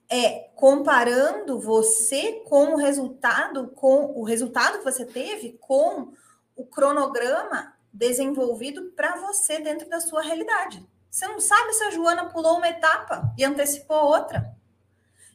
É 0.09 0.49
comparando 0.55 1.59
você 1.59 2.43
com 2.47 2.75
o 2.75 2.77
resultado, 2.77 3.71
com 3.71 4.17
o 4.17 4.23
resultado 4.23 4.77
que 4.77 4.85
você 4.85 5.05
teve 5.05 5.57
com 5.59 6.13
o 6.55 6.65
cronograma 6.65 7.73
desenvolvido 7.93 8.91
para 8.95 9.17
você 9.17 9.59
dentro 9.59 9.89
da 9.89 9.99
sua 9.99 10.21
realidade. 10.21 10.85
Você 11.09 11.27
não 11.27 11.41
sabe 11.41 11.73
se 11.73 11.83
a 11.83 11.91
Joana 11.91 12.29
pulou 12.29 12.57
uma 12.57 12.69
etapa 12.69 13.33
e 13.37 13.43
antecipou 13.43 13.97
outra. 13.97 14.55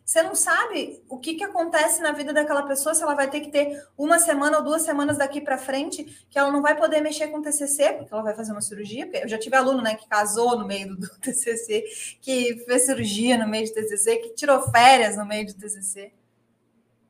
Você 0.07 0.23
não 0.23 0.37
sabe 0.37 1.03
o 1.09 1.19
que, 1.19 1.35
que 1.35 1.43
acontece 1.43 2.01
na 2.01 2.13
vida 2.13 2.33
daquela 2.33 2.63
pessoa, 2.63 2.95
se 2.95 3.03
ela 3.03 3.17
vai 3.17 3.29
ter 3.29 3.41
que 3.41 3.51
ter 3.51 3.85
uma 3.99 4.21
semana 4.21 4.59
ou 4.59 4.63
duas 4.63 4.83
semanas 4.83 5.19
daqui 5.19 5.41
para 5.41 5.59
frente, 5.59 6.05
que 6.31 6.39
ela 6.39 6.53
não 6.53 6.63
vai 6.63 6.77
poder 6.77 7.01
mexer 7.01 7.27
com 7.27 7.39
o 7.39 7.43
TCC, 7.43 7.95
porque 7.95 8.15
ela 8.15 8.23
vai 8.23 8.33
fazer 8.33 8.53
uma 8.53 8.61
cirurgia. 8.61 9.11
Eu 9.13 9.29
já 9.29 9.37
tive 9.37 9.57
aluno 9.57 9.83
né, 9.83 9.97
que 9.97 10.07
casou 10.09 10.57
no 10.57 10.65
meio 10.65 10.91
do, 10.91 11.01
do 11.01 11.09
TCC, 11.19 11.85
que 12.21 12.63
fez 12.65 12.87
cirurgia 12.87 13.37
no 13.37 13.49
meio 13.49 13.67
do 13.67 13.75
TCC, 13.75 14.19
que 14.19 14.29
tirou 14.31 14.63
férias 14.71 15.17
no 15.17 15.27
meio 15.27 15.45
do 15.45 15.55
TCC. 15.55 16.13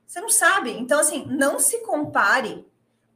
Você 0.06 0.20
não 0.20 0.30
sabe. 0.30 0.70
Então, 0.70 0.98
assim, 0.98 1.26
não 1.26 1.58
se 1.58 1.80
compare 1.84 2.66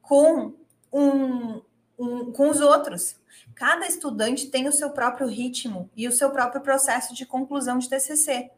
com, 0.02 0.52
um, 0.92 1.62
um, 2.00 2.32
com 2.32 2.48
os 2.48 2.60
outros. 2.60 3.16
Cada 3.54 3.86
estudante 3.86 4.50
tem 4.50 4.66
o 4.66 4.72
seu 4.72 4.90
próprio 4.90 5.28
ritmo 5.28 5.90
e 5.94 6.08
o 6.08 6.12
seu 6.12 6.30
próprio 6.30 6.62
processo 6.62 7.14
de 7.14 7.26
conclusão 7.26 7.78
de 7.78 7.88
TCC. 7.88 8.50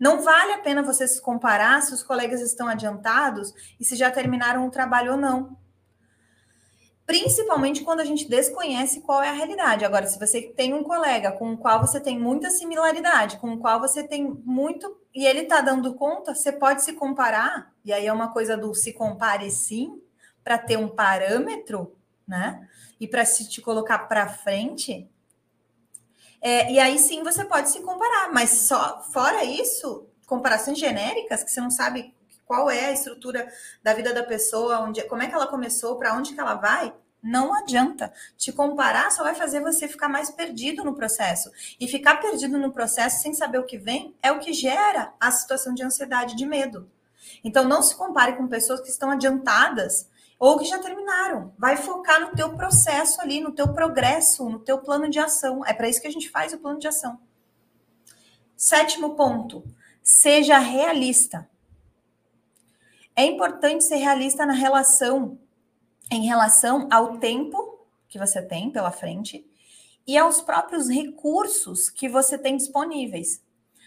Não 0.00 0.22
vale 0.22 0.52
a 0.52 0.58
pena 0.58 0.82
você 0.82 1.06
se 1.06 1.20
comparar 1.20 1.80
se 1.82 1.92
os 1.92 2.02
colegas 2.02 2.40
estão 2.40 2.66
adiantados 2.66 3.52
e 3.78 3.84
se 3.84 3.94
já 3.94 4.10
terminaram 4.10 4.66
o 4.66 4.70
trabalho 4.70 5.12
ou 5.12 5.18
não. 5.18 5.56
Principalmente 7.04 7.82
quando 7.82 8.00
a 8.00 8.04
gente 8.04 8.28
desconhece 8.28 9.02
qual 9.02 9.22
é 9.22 9.28
a 9.28 9.34
realidade. 9.34 9.84
Agora, 9.84 10.06
se 10.06 10.18
você 10.18 10.40
tem 10.42 10.72
um 10.72 10.82
colega 10.82 11.30
com 11.32 11.52
o 11.52 11.58
qual 11.58 11.80
você 11.80 12.00
tem 12.00 12.18
muita 12.18 12.50
similaridade, 12.50 13.38
com 13.38 13.52
o 13.52 13.58
qual 13.58 13.80
você 13.80 14.02
tem 14.02 14.24
muito 14.44 14.96
e 15.14 15.26
ele 15.26 15.40
está 15.40 15.60
dando 15.60 15.94
conta, 15.94 16.34
você 16.34 16.50
pode 16.50 16.82
se 16.82 16.94
comparar, 16.94 17.72
e 17.84 17.92
aí 17.92 18.06
é 18.06 18.12
uma 18.12 18.32
coisa 18.32 18.56
do 18.56 18.74
se 18.74 18.92
compare 18.92 19.50
sim, 19.50 20.00
para 20.42 20.58
ter 20.58 20.78
um 20.78 20.88
parâmetro, 20.88 21.94
né? 22.32 22.66
E 22.98 23.06
para 23.06 23.26
se 23.26 23.46
te 23.46 23.60
colocar 23.60 23.98
para 24.08 24.26
frente, 24.26 25.06
é, 26.40 26.72
e 26.72 26.78
aí 26.78 26.98
sim 26.98 27.22
você 27.22 27.44
pode 27.44 27.68
se 27.68 27.80
comparar, 27.82 28.32
mas 28.32 28.48
só 28.50 29.02
fora 29.12 29.44
isso, 29.44 30.08
comparações 30.26 30.78
genéricas, 30.78 31.44
que 31.44 31.50
você 31.50 31.60
não 31.60 31.70
sabe 31.70 32.14
qual 32.46 32.70
é 32.70 32.86
a 32.86 32.92
estrutura 32.92 33.46
da 33.82 33.92
vida 33.92 34.14
da 34.14 34.22
pessoa, 34.22 34.80
onde, 34.80 35.02
como 35.02 35.22
é 35.22 35.26
que 35.26 35.34
ela 35.34 35.46
começou, 35.46 35.98
para 35.98 36.14
onde 36.14 36.32
que 36.32 36.40
ela 36.40 36.54
vai, 36.54 36.94
não 37.22 37.54
adianta. 37.54 38.10
Te 38.36 38.50
comparar 38.50 39.12
só 39.12 39.22
vai 39.22 39.34
fazer 39.34 39.60
você 39.60 39.86
ficar 39.86 40.08
mais 40.08 40.30
perdido 40.30 40.82
no 40.82 40.94
processo. 40.94 41.52
E 41.78 41.86
ficar 41.86 42.16
perdido 42.16 42.58
no 42.58 42.72
processo 42.72 43.22
sem 43.22 43.34
saber 43.34 43.58
o 43.58 43.66
que 43.66 43.76
vem 43.76 44.16
é 44.22 44.32
o 44.32 44.40
que 44.40 44.54
gera 44.54 45.12
a 45.20 45.30
situação 45.30 45.74
de 45.74 45.84
ansiedade, 45.84 46.34
de 46.34 46.46
medo. 46.46 46.90
Então 47.44 47.64
não 47.64 47.82
se 47.82 47.94
compare 47.94 48.36
com 48.36 48.48
pessoas 48.48 48.80
que 48.80 48.88
estão 48.88 49.10
adiantadas 49.10 50.10
ou 50.42 50.58
que 50.58 50.64
já 50.64 50.80
terminaram. 50.80 51.54
Vai 51.56 51.76
focar 51.76 52.20
no 52.20 52.34
teu 52.34 52.56
processo 52.56 53.20
ali, 53.20 53.40
no 53.40 53.52
teu 53.52 53.72
progresso, 53.72 54.50
no 54.50 54.58
teu 54.58 54.76
plano 54.78 55.08
de 55.08 55.20
ação. 55.20 55.64
É 55.64 55.72
para 55.72 55.88
isso 55.88 56.00
que 56.00 56.08
a 56.08 56.10
gente 56.10 56.28
faz 56.28 56.52
o 56.52 56.58
plano 56.58 56.80
de 56.80 56.88
ação. 56.88 57.20
Sétimo 58.56 59.14
ponto, 59.14 59.62
seja 60.02 60.58
realista. 60.58 61.48
É 63.14 63.24
importante 63.24 63.84
ser 63.84 63.98
realista 63.98 64.44
na 64.44 64.52
relação, 64.52 65.38
em 66.10 66.26
relação 66.26 66.88
ao 66.90 67.18
tempo 67.18 67.86
que 68.08 68.18
você 68.18 68.42
tem 68.42 68.68
pela 68.68 68.90
frente 68.90 69.46
e 70.04 70.18
aos 70.18 70.40
próprios 70.40 70.88
recursos 70.88 71.88
que 71.88 72.08
você 72.08 72.36
tem 72.36 72.56
disponíveis. 72.56 73.40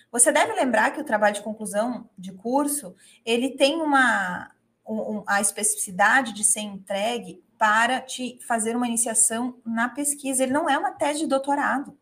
Você 0.10 0.32
deve 0.32 0.54
lembrar 0.54 0.92
que 0.92 1.02
o 1.02 1.06
trabalho 1.06 1.36
de 1.36 1.44
conclusão 1.44 2.10
de 2.18 2.32
curso, 2.32 2.96
ele 3.26 3.50
tem 3.58 3.82
uma, 3.82 4.55
um, 4.88 5.24
a 5.26 5.42
especificidade 5.42 6.34
de 6.34 6.44
ser 6.44 6.62
entregue 6.62 7.44
para 7.58 8.02
te 8.02 8.40
fazer 8.48 8.76
uma 8.76 8.88
iniciação 8.88 9.60
na 9.66 9.90
pesquisa. 9.90 10.44
Ele 10.44 10.54
não 10.54 10.70
é 10.70 10.78
uma 10.78 10.92
tese 10.92 11.20
de 11.20 11.28
doutorado. 11.28 11.98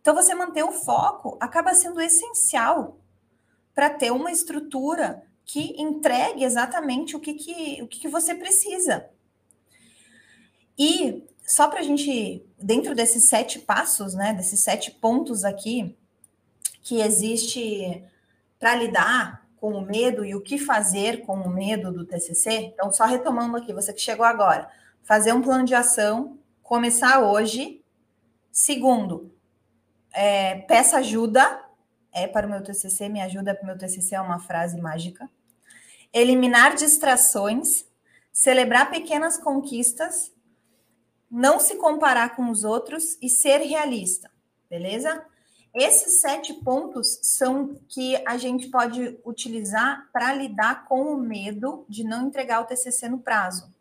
Então, 0.00 0.14
você 0.14 0.34
manter 0.34 0.64
o 0.64 0.72
foco 0.72 1.36
acaba 1.40 1.74
sendo 1.74 2.00
essencial 2.00 2.98
para 3.74 3.90
ter 3.90 4.10
uma 4.10 4.30
estrutura 4.30 5.22
que 5.44 5.80
entregue 5.80 6.44
exatamente 6.44 7.16
o 7.16 7.20
que, 7.20 7.34
que, 7.34 7.82
o 7.82 7.88
que, 7.88 8.00
que 8.00 8.08
você 8.08 8.34
precisa. 8.34 9.08
E 10.78 11.24
só 11.46 11.66
para 11.68 11.80
a 11.80 11.82
gente, 11.82 12.44
dentro 12.58 12.94
desses 12.94 13.24
sete 13.24 13.58
passos, 13.58 14.14
né, 14.14 14.34
desses 14.34 14.60
sete 14.60 14.90
pontos 14.90 15.44
aqui, 15.44 15.96
que 16.82 17.00
existe 17.00 18.04
para 18.58 18.74
lidar 18.74 19.47
com 19.60 19.72
o 19.72 19.80
medo 19.80 20.24
e 20.24 20.34
o 20.34 20.40
que 20.40 20.58
fazer 20.58 21.22
com 21.24 21.34
o 21.36 21.50
medo 21.50 21.92
do 21.92 22.04
TCC. 22.04 22.72
Então, 22.72 22.92
só 22.92 23.04
retomando 23.04 23.56
aqui, 23.56 23.72
você 23.72 23.92
que 23.92 24.00
chegou 24.00 24.24
agora, 24.24 24.70
fazer 25.02 25.32
um 25.32 25.42
plano 25.42 25.64
de 25.64 25.74
ação, 25.74 26.38
começar 26.62 27.20
hoje. 27.20 27.82
Segundo, 28.52 29.32
é, 30.12 30.56
peça 30.60 30.98
ajuda. 30.98 31.64
É 32.12 32.26
para 32.26 32.46
o 32.46 32.50
meu 32.50 32.62
TCC, 32.62 33.08
me 33.08 33.20
ajuda 33.20 33.54
para 33.54 33.62
o 33.62 33.66
meu 33.66 33.78
TCC 33.78 34.14
é 34.14 34.20
uma 34.20 34.40
frase 34.40 34.80
mágica. 34.80 35.28
Eliminar 36.12 36.74
distrações, 36.74 37.84
celebrar 38.32 38.90
pequenas 38.90 39.36
conquistas, 39.38 40.32
não 41.30 41.60
se 41.60 41.76
comparar 41.76 42.34
com 42.34 42.50
os 42.50 42.64
outros 42.64 43.18
e 43.20 43.28
ser 43.28 43.58
realista, 43.58 44.30
beleza? 44.70 45.22
Esses 45.78 46.20
sete 46.20 46.52
pontos 46.54 47.20
são 47.22 47.76
que 47.88 48.20
a 48.26 48.36
gente 48.36 48.66
pode 48.66 49.16
utilizar 49.24 50.08
para 50.12 50.34
lidar 50.34 50.86
com 50.86 51.14
o 51.14 51.16
medo 51.16 51.86
de 51.88 52.02
não 52.02 52.26
entregar 52.26 52.60
o 52.60 52.64
TCC 52.64 53.08
no 53.08 53.20
prazo. 53.20 53.72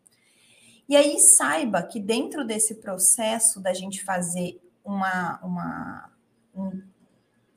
E 0.88 0.96
aí 0.96 1.20
saiba 1.20 1.82
que 1.82 2.00
dentro 2.00 2.46
desse 2.46 2.76
processo 2.76 3.60
da 3.60 3.74
gente 3.74 4.06
fazer 4.06 4.62
uma, 4.86 5.40
uma, 5.42 6.10
um, 6.56 6.84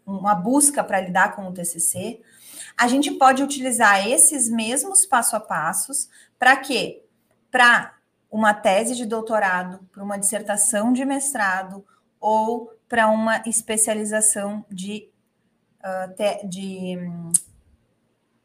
uma 0.07 0.34
busca 0.34 0.82
para 0.82 1.03
lidar 1.03 1.36
com 1.36 1.47
o 1.47 1.53
TCC, 1.53 2.22
a 2.78 2.88
gente 2.88 3.11
pode 3.11 3.43
utilizar 3.43 4.09
esses 4.09 4.49
mesmos 4.49 5.05
passo 5.05 5.36
a 5.36 5.41
passos 5.41 6.09
para 6.38 6.57
quê? 6.57 7.05
Para 7.51 7.95
uma 8.30 8.55
tese 8.55 8.97
de 8.97 9.05
doutorado, 9.05 9.86
para 9.93 10.03
uma 10.03 10.16
dissertação 10.16 10.95
de 10.95 11.05
mestrado 11.05 11.84
ou 12.20 12.72
para 12.88 13.08
uma 13.08 13.42
especialização 13.46 14.64
de, 14.70 15.08
uh, 15.82 16.48
de 16.48 16.98
um, 16.98 17.32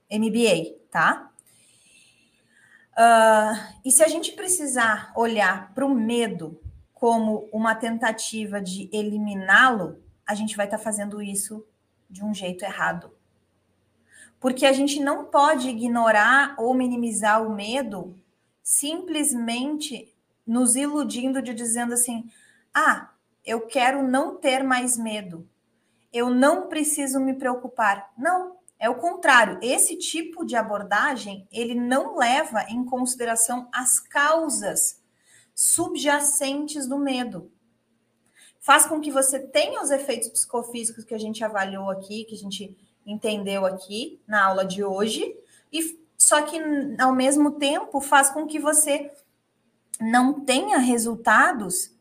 MBA, 0.10 0.76
tá? 0.90 1.32
Uh, 2.98 3.76
e 3.84 3.92
se 3.92 4.04
a 4.04 4.08
gente 4.08 4.32
precisar 4.32 5.12
olhar 5.16 5.74
para 5.74 5.86
o 5.86 5.94
medo 5.94 6.60
como 6.94 7.50
uma 7.52 7.76
tentativa 7.76 8.62
de 8.62 8.90
eliminá-lo, 8.94 10.02
a 10.26 10.34
gente 10.34 10.56
vai 10.56 10.66
estar 10.66 10.78
tá 10.78 10.84
fazendo 10.84 11.22
isso 11.22 11.66
de 12.10 12.24
um 12.24 12.34
jeito 12.34 12.64
errado. 12.64 13.12
Porque 14.40 14.66
a 14.66 14.72
gente 14.72 15.00
não 15.00 15.26
pode 15.26 15.70
ignorar 15.70 16.56
ou 16.58 16.74
minimizar 16.74 17.46
o 17.46 17.54
medo 17.54 18.16
simplesmente 18.64 20.14
nos 20.46 20.76
iludindo 20.76 21.42
de 21.42 21.54
dizendo 21.54 21.94
assim: 21.94 22.30
ah, 22.74 23.10
eu 23.46 23.62
quero 23.62 24.02
não 24.02 24.38
ter 24.38 24.64
mais 24.64 24.98
medo, 24.98 25.48
eu 26.12 26.30
não 26.30 26.68
preciso 26.68 27.20
me 27.20 27.34
preocupar. 27.34 28.12
Não, 28.18 28.58
é 28.80 28.90
o 28.90 28.96
contrário. 28.96 29.60
Esse 29.62 29.98
tipo 29.98 30.46
de 30.46 30.56
abordagem 30.56 31.48
ele 31.52 31.76
não 31.76 32.18
leva 32.18 32.64
em 32.70 32.86
consideração 32.86 33.70
as 33.74 34.00
causas 34.00 35.02
subjacentes 35.54 36.88
do 36.88 36.98
medo. 36.98 37.52
Faz 38.60 38.86
com 38.86 39.00
que 39.00 39.12
você 39.12 39.40
tenha 39.40 39.82
os 39.82 39.92
efeitos 39.92 40.30
psicofísicos 40.30 41.04
que 41.04 41.14
a 41.14 41.20
gente 41.20 41.44
avaliou 41.44 41.90
aqui, 41.90 42.26
que 42.26 42.36
a 42.36 42.38
gente 42.38 42.76
entendeu 43.06 43.66
aqui 43.66 44.20
na 44.28 44.44
aula 44.44 44.66
de 44.66 44.84
hoje, 44.84 45.36
e 45.72 46.00
só 46.18 46.42
que, 46.42 46.60
ao 47.00 47.14
mesmo 47.14 47.52
tempo, 47.52 48.02
faz 48.02 48.30
com 48.30 48.48
que 48.48 48.58
você 48.58 49.12
não 50.02 50.44
tenha 50.44 50.78
resultados, 50.78 51.95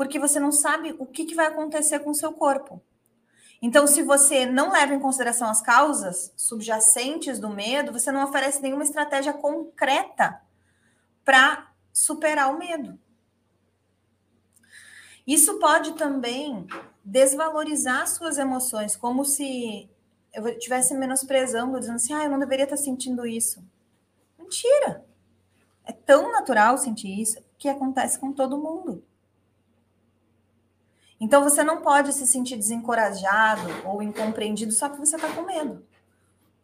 porque 0.00 0.18
você 0.18 0.40
não 0.40 0.50
sabe 0.50 0.96
o 0.98 1.04
que, 1.04 1.26
que 1.26 1.34
vai 1.34 1.44
acontecer 1.44 1.98
com 1.98 2.08
o 2.08 2.14
seu 2.14 2.32
corpo. 2.32 2.82
Então, 3.60 3.86
se 3.86 4.02
você 4.02 4.46
não 4.46 4.72
leva 4.72 4.94
em 4.94 4.98
consideração 4.98 5.50
as 5.50 5.60
causas 5.60 6.32
subjacentes 6.38 7.38
do 7.38 7.50
medo, 7.50 7.92
você 7.92 8.10
não 8.10 8.24
oferece 8.24 8.62
nenhuma 8.62 8.82
estratégia 8.82 9.34
concreta 9.34 10.40
para 11.22 11.70
superar 11.92 12.50
o 12.50 12.58
medo. 12.58 12.98
Isso 15.26 15.58
pode 15.58 15.92
também 15.92 16.66
desvalorizar 17.04 18.08
suas 18.08 18.38
emoções, 18.38 18.96
como 18.96 19.22
se 19.22 19.86
eu 20.32 20.48
estivesse 20.48 20.94
menosprezando, 20.94 21.78
dizendo 21.78 21.96
assim, 21.96 22.14
ah, 22.14 22.24
eu 22.24 22.30
não 22.30 22.38
deveria 22.38 22.64
estar 22.64 22.78
sentindo 22.78 23.26
isso. 23.26 23.62
Mentira! 24.38 25.04
É 25.84 25.92
tão 25.92 26.32
natural 26.32 26.78
sentir 26.78 27.20
isso 27.20 27.38
que 27.58 27.68
acontece 27.68 28.18
com 28.18 28.32
todo 28.32 28.56
mundo. 28.56 29.04
Então 31.20 31.44
você 31.44 31.62
não 31.62 31.82
pode 31.82 32.12
se 32.14 32.26
sentir 32.26 32.56
desencorajado 32.56 33.68
ou 33.84 34.02
incompreendido 34.02 34.72
só 34.72 34.88
porque 34.88 35.04
você 35.04 35.16
está 35.16 35.28
com 35.28 35.42
medo. 35.42 35.84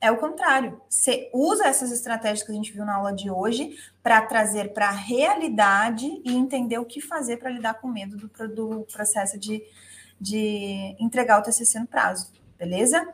É 0.00 0.10
o 0.10 0.16
contrário. 0.16 0.80
Você 0.88 1.30
usa 1.32 1.66
essas 1.66 1.90
estratégias 1.90 2.42
que 2.42 2.52
a 2.52 2.54
gente 2.54 2.72
viu 2.72 2.84
na 2.84 2.96
aula 2.96 3.12
de 3.12 3.30
hoje 3.30 3.76
para 4.02 4.20
trazer 4.22 4.72
para 4.72 4.88
a 4.88 4.92
realidade 4.92 6.06
e 6.24 6.34
entender 6.34 6.78
o 6.78 6.84
que 6.84 7.00
fazer 7.00 7.38
para 7.38 7.50
lidar 7.50 7.74
com 7.74 7.88
medo 7.88 8.16
do, 8.16 8.48
do 8.48 8.86
processo 8.92 9.38
de, 9.38 9.62
de 10.20 10.96
entregar 10.98 11.38
o 11.38 11.42
TCC 11.42 11.78
no 11.78 11.86
prazo. 11.86 12.30
Beleza? 12.58 13.06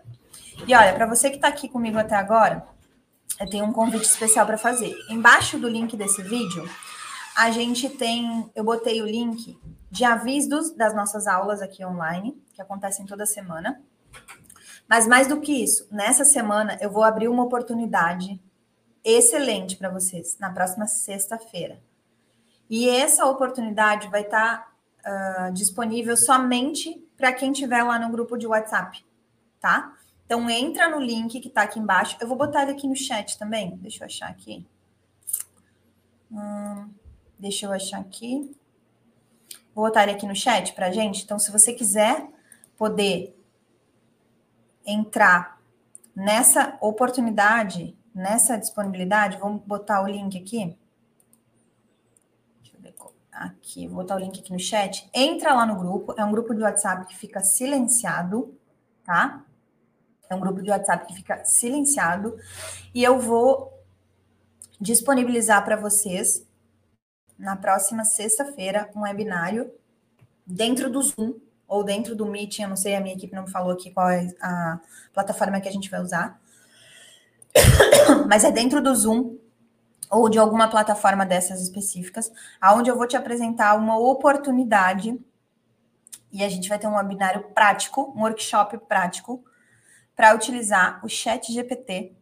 E 0.66 0.74
olha, 0.74 0.94
para 0.94 1.06
você 1.06 1.30
que 1.30 1.36
está 1.36 1.48
aqui 1.48 1.68
comigo 1.68 1.98
até 1.98 2.14
agora, 2.14 2.66
eu 3.40 3.48
tenho 3.48 3.64
um 3.64 3.72
convite 3.72 4.04
especial 4.04 4.46
para 4.46 4.58
fazer. 4.58 4.94
Embaixo 5.08 5.58
do 5.58 5.68
link 5.68 5.96
desse 5.96 6.22
vídeo, 6.22 6.68
a 7.36 7.50
gente 7.50 7.88
tem, 7.88 8.50
eu 8.54 8.64
botei 8.64 9.02
o 9.02 9.06
link 9.06 9.58
de 9.90 10.04
avisos 10.04 10.70
das 10.70 10.94
nossas 10.94 11.26
aulas 11.26 11.60
aqui 11.60 11.84
online, 11.84 12.40
que 12.52 12.62
acontecem 12.62 13.06
toda 13.06 13.26
semana. 13.26 13.82
Mas 14.88 15.06
mais 15.06 15.26
do 15.26 15.40
que 15.40 15.52
isso, 15.52 15.86
nessa 15.90 16.24
semana 16.24 16.78
eu 16.80 16.90
vou 16.90 17.02
abrir 17.02 17.28
uma 17.28 17.44
oportunidade 17.44 18.40
excelente 19.04 19.76
para 19.76 19.90
vocês 19.90 20.38
na 20.38 20.50
próxima 20.50 20.86
sexta-feira. 20.86 21.80
E 22.68 22.88
essa 22.88 23.26
oportunidade 23.26 24.08
vai 24.08 24.22
estar 24.22 24.74
tá, 25.02 25.48
uh, 25.48 25.52
disponível 25.52 26.16
somente 26.16 27.06
para 27.16 27.32
quem 27.32 27.52
estiver 27.52 27.82
lá 27.82 27.98
no 27.98 28.10
grupo 28.10 28.36
de 28.36 28.46
WhatsApp, 28.46 29.04
tá? 29.60 29.94
Então, 30.24 30.48
entra 30.48 30.88
no 30.88 30.98
link 30.98 31.38
que 31.40 31.48
está 31.48 31.62
aqui 31.62 31.78
embaixo. 31.78 32.16
Eu 32.18 32.26
vou 32.26 32.38
botar 32.38 32.62
ele 32.62 32.72
aqui 32.72 32.88
no 32.88 32.96
chat 32.96 33.38
também. 33.38 33.76
Deixa 33.76 34.02
eu 34.02 34.06
achar 34.06 34.30
aqui. 34.30 34.66
Hum, 36.30 36.88
deixa 37.42 37.66
eu 37.66 37.72
achar 37.72 37.98
aqui. 37.98 38.54
Vou 39.74 39.84
botar 39.84 40.04
ele 40.04 40.12
aqui 40.12 40.26
no 40.26 40.34
chat 40.34 40.72
para 40.74 40.92
gente. 40.92 41.24
Então, 41.24 41.40
se 41.40 41.50
você 41.50 41.72
quiser 41.72 42.28
poder 42.78 43.36
entrar 44.86 45.60
nessa 46.14 46.78
oportunidade, 46.80 47.96
nessa 48.14 48.56
disponibilidade, 48.56 49.38
vamos 49.38 49.60
botar 49.62 50.02
o 50.02 50.06
link 50.06 50.38
aqui. 50.38 50.76
Deixa 52.60 52.76
eu 52.76 52.80
ver 52.80 52.94
aqui, 53.32 53.88
vou 53.88 53.96
botar 53.96 54.14
o 54.14 54.20
link 54.20 54.38
aqui 54.38 54.52
no 54.52 54.60
chat. 54.60 55.10
Entra 55.12 55.52
lá 55.52 55.66
no 55.66 55.76
grupo, 55.76 56.14
é 56.16 56.24
um 56.24 56.30
grupo 56.30 56.54
de 56.54 56.62
WhatsApp 56.62 57.06
que 57.06 57.16
fica 57.16 57.40
silenciado, 57.40 58.56
tá? 59.04 59.44
É 60.30 60.34
um 60.34 60.40
grupo 60.40 60.62
de 60.62 60.70
WhatsApp 60.70 61.06
que 61.08 61.14
fica 61.14 61.44
silenciado 61.44 62.38
e 62.94 63.02
eu 63.02 63.18
vou 63.18 63.82
disponibilizar 64.80 65.64
para 65.64 65.76
vocês 65.76 66.46
na 67.38 67.56
próxima 67.56 68.04
sexta-feira 68.04 68.90
um 68.94 69.02
webinário 69.02 69.72
dentro 70.46 70.90
do 70.90 71.02
Zoom 71.02 71.34
ou 71.66 71.82
dentro 71.82 72.14
do 72.14 72.26
Meet, 72.26 72.58
eu 72.58 72.68
não 72.68 72.76
sei, 72.76 72.94
a 72.94 73.00
minha 73.00 73.14
equipe 73.14 73.34
não 73.34 73.44
me 73.44 73.50
falou 73.50 73.72
aqui 73.72 73.90
qual 73.90 74.10
é 74.10 74.28
a 74.40 74.78
plataforma 75.14 75.60
que 75.60 75.68
a 75.68 75.72
gente 75.72 75.90
vai 75.90 76.02
usar. 76.02 76.38
Mas 78.28 78.44
é 78.44 78.50
dentro 78.50 78.82
do 78.82 78.94
Zoom 78.94 79.38
ou 80.10 80.28
de 80.28 80.38
alguma 80.38 80.68
plataforma 80.68 81.24
dessas 81.24 81.62
específicas, 81.62 82.30
aonde 82.60 82.90
eu 82.90 82.96
vou 82.96 83.06
te 83.06 83.16
apresentar 83.16 83.74
uma 83.74 83.98
oportunidade 83.98 85.18
e 86.30 86.44
a 86.44 86.48
gente 86.48 86.68
vai 86.68 86.78
ter 86.78 86.86
um 86.86 86.96
webinário 86.96 87.44
prático, 87.54 88.12
um 88.16 88.22
workshop 88.22 88.76
prático 88.86 89.42
para 90.14 90.34
utilizar 90.34 91.00
o 91.04 91.08
Chat 91.08 91.52
GPT. 91.52 92.12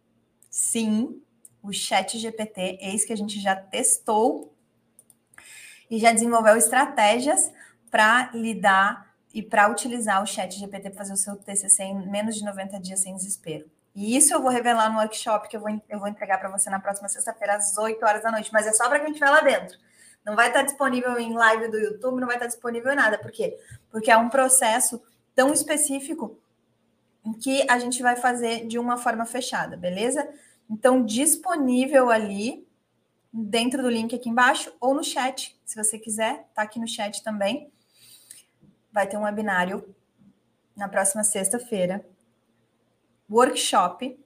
Sim, 0.49 1.21
o 1.61 1.71
Chat 1.71 2.17
GPT, 2.17 2.77
eis 2.81 3.05
que 3.05 3.13
a 3.13 3.17
gente 3.17 3.39
já 3.39 3.55
testou 3.55 4.50
e 5.91 5.99
já 5.99 6.13
desenvolveu 6.13 6.55
estratégias 6.55 7.51
para 7.91 8.31
lidar 8.33 9.13
e 9.33 9.43
para 9.43 9.67
utilizar 9.69 10.23
o 10.23 10.25
Chat 10.25 10.57
GPT 10.57 10.89
para 10.89 10.97
fazer 10.97 11.13
o 11.13 11.17
seu 11.17 11.35
TCC 11.35 11.83
em 11.83 12.09
menos 12.09 12.35
de 12.35 12.45
90 12.45 12.79
dias 12.79 13.01
sem 13.01 13.13
desespero. 13.13 13.69
E 13.93 14.15
isso 14.15 14.33
eu 14.33 14.41
vou 14.41 14.49
revelar 14.49 14.89
no 14.89 14.99
workshop 14.99 15.49
que 15.49 15.57
eu 15.57 15.59
vou, 15.59 15.81
eu 15.89 15.99
vou 15.99 16.07
entregar 16.07 16.37
para 16.37 16.49
você 16.49 16.69
na 16.69 16.79
próxima 16.79 17.09
sexta-feira, 17.09 17.55
às 17.55 17.77
8 17.77 18.01
horas 18.05 18.23
da 18.23 18.31
noite. 18.31 18.49
Mas 18.53 18.65
é 18.65 18.71
só 18.71 18.87
para 18.87 19.01
quem 19.01 19.09
estiver 19.09 19.29
lá 19.29 19.41
dentro. 19.41 19.77
Não 20.25 20.33
vai 20.35 20.47
estar 20.47 20.61
disponível 20.61 21.19
em 21.19 21.33
live 21.33 21.67
do 21.67 21.77
YouTube, 21.77 22.21
não 22.21 22.27
vai 22.27 22.37
estar 22.37 22.47
disponível 22.47 22.93
em 22.93 22.95
nada. 22.95 23.17
Por 23.17 23.31
quê? 23.31 23.57
Porque 23.89 24.09
é 24.09 24.15
um 24.15 24.29
processo 24.29 25.01
tão 25.35 25.51
específico 25.51 26.39
que 27.41 27.69
a 27.69 27.77
gente 27.79 28.01
vai 28.01 28.15
fazer 28.15 28.65
de 28.65 28.79
uma 28.79 28.97
forma 28.97 29.25
fechada, 29.25 29.75
beleza? 29.75 30.27
Então, 30.69 31.03
disponível 31.03 32.09
ali 32.09 32.65
dentro 33.31 33.81
do 33.81 33.89
link 33.89 34.15
aqui 34.15 34.29
embaixo 34.29 34.73
ou 34.79 34.93
no 34.93 35.03
chat, 35.03 35.57
se 35.65 35.81
você 35.81 35.97
quiser, 35.97 36.49
tá 36.53 36.63
aqui 36.63 36.79
no 36.79 36.87
chat 36.87 37.23
também. 37.23 37.71
Vai 38.91 39.07
ter 39.07 39.17
um 39.17 39.23
webinário 39.23 39.95
na 40.75 40.89
próxima 40.89 41.23
sexta-feira. 41.23 42.05
Workshop 43.29 44.19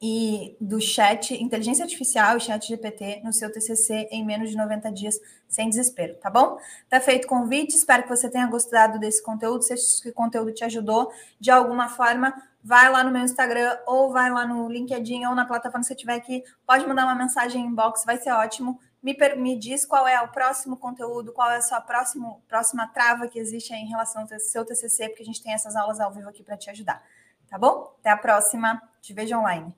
e 0.00 0.56
do 0.60 0.80
chat 0.80 1.34
inteligência 1.34 1.82
artificial 1.84 2.36
e 2.36 2.40
chat 2.40 2.68
GPT 2.68 3.20
no 3.24 3.32
seu 3.32 3.50
TCC 3.50 4.08
em 4.12 4.24
menos 4.24 4.50
de 4.50 4.56
90 4.56 4.92
dias 4.92 5.18
sem 5.48 5.68
desespero, 5.68 6.14
tá 6.16 6.30
bom? 6.30 6.58
Tá 6.88 7.00
feito 7.00 7.24
o 7.24 7.28
convite, 7.28 7.74
espero 7.74 8.04
que 8.04 8.08
você 8.08 8.30
tenha 8.30 8.46
gostado 8.46 8.98
desse 8.98 9.22
conteúdo, 9.22 9.62
se 9.62 9.74
esse 9.74 10.12
conteúdo 10.12 10.52
te 10.52 10.64
ajudou 10.64 11.10
de 11.40 11.50
alguma 11.50 11.88
forma, 11.88 12.32
vai 12.62 12.90
lá 12.90 13.02
no 13.02 13.10
meu 13.10 13.22
Instagram 13.22 13.76
ou 13.86 14.12
vai 14.12 14.30
lá 14.30 14.46
no 14.46 14.68
LinkedIn 14.68 15.24
ou 15.26 15.34
na 15.34 15.44
plataforma 15.44 15.80
que 15.80 15.88
você 15.88 15.94
tiver 15.94 16.14
aqui, 16.14 16.44
pode 16.66 16.86
mandar 16.86 17.04
uma 17.04 17.14
mensagem 17.14 17.62
em 17.62 17.66
inbox, 17.66 18.04
vai 18.04 18.18
ser 18.18 18.30
ótimo. 18.30 18.78
Me, 19.02 19.16
me 19.36 19.56
diz 19.56 19.86
qual 19.86 20.06
é 20.06 20.20
o 20.20 20.28
próximo 20.28 20.76
conteúdo, 20.76 21.32
qual 21.32 21.50
é 21.50 21.56
a 21.56 21.62
sua 21.62 21.80
próximo, 21.80 22.42
próxima 22.48 22.86
trava 22.88 23.28
que 23.28 23.38
existe 23.38 23.72
em 23.72 23.86
relação 23.86 24.22
ao 24.22 24.38
seu 24.40 24.64
TCC, 24.64 25.08
porque 25.08 25.22
a 25.22 25.26
gente 25.26 25.42
tem 25.42 25.52
essas 25.52 25.74
aulas 25.76 25.98
ao 25.98 26.12
vivo 26.12 26.28
aqui 26.28 26.42
para 26.42 26.56
te 26.56 26.68
ajudar, 26.68 27.02
tá 27.48 27.56
bom? 27.56 27.94
Até 28.00 28.10
a 28.10 28.16
próxima, 28.16 28.82
te 29.00 29.14
vejo 29.14 29.36
online. 29.36 29.77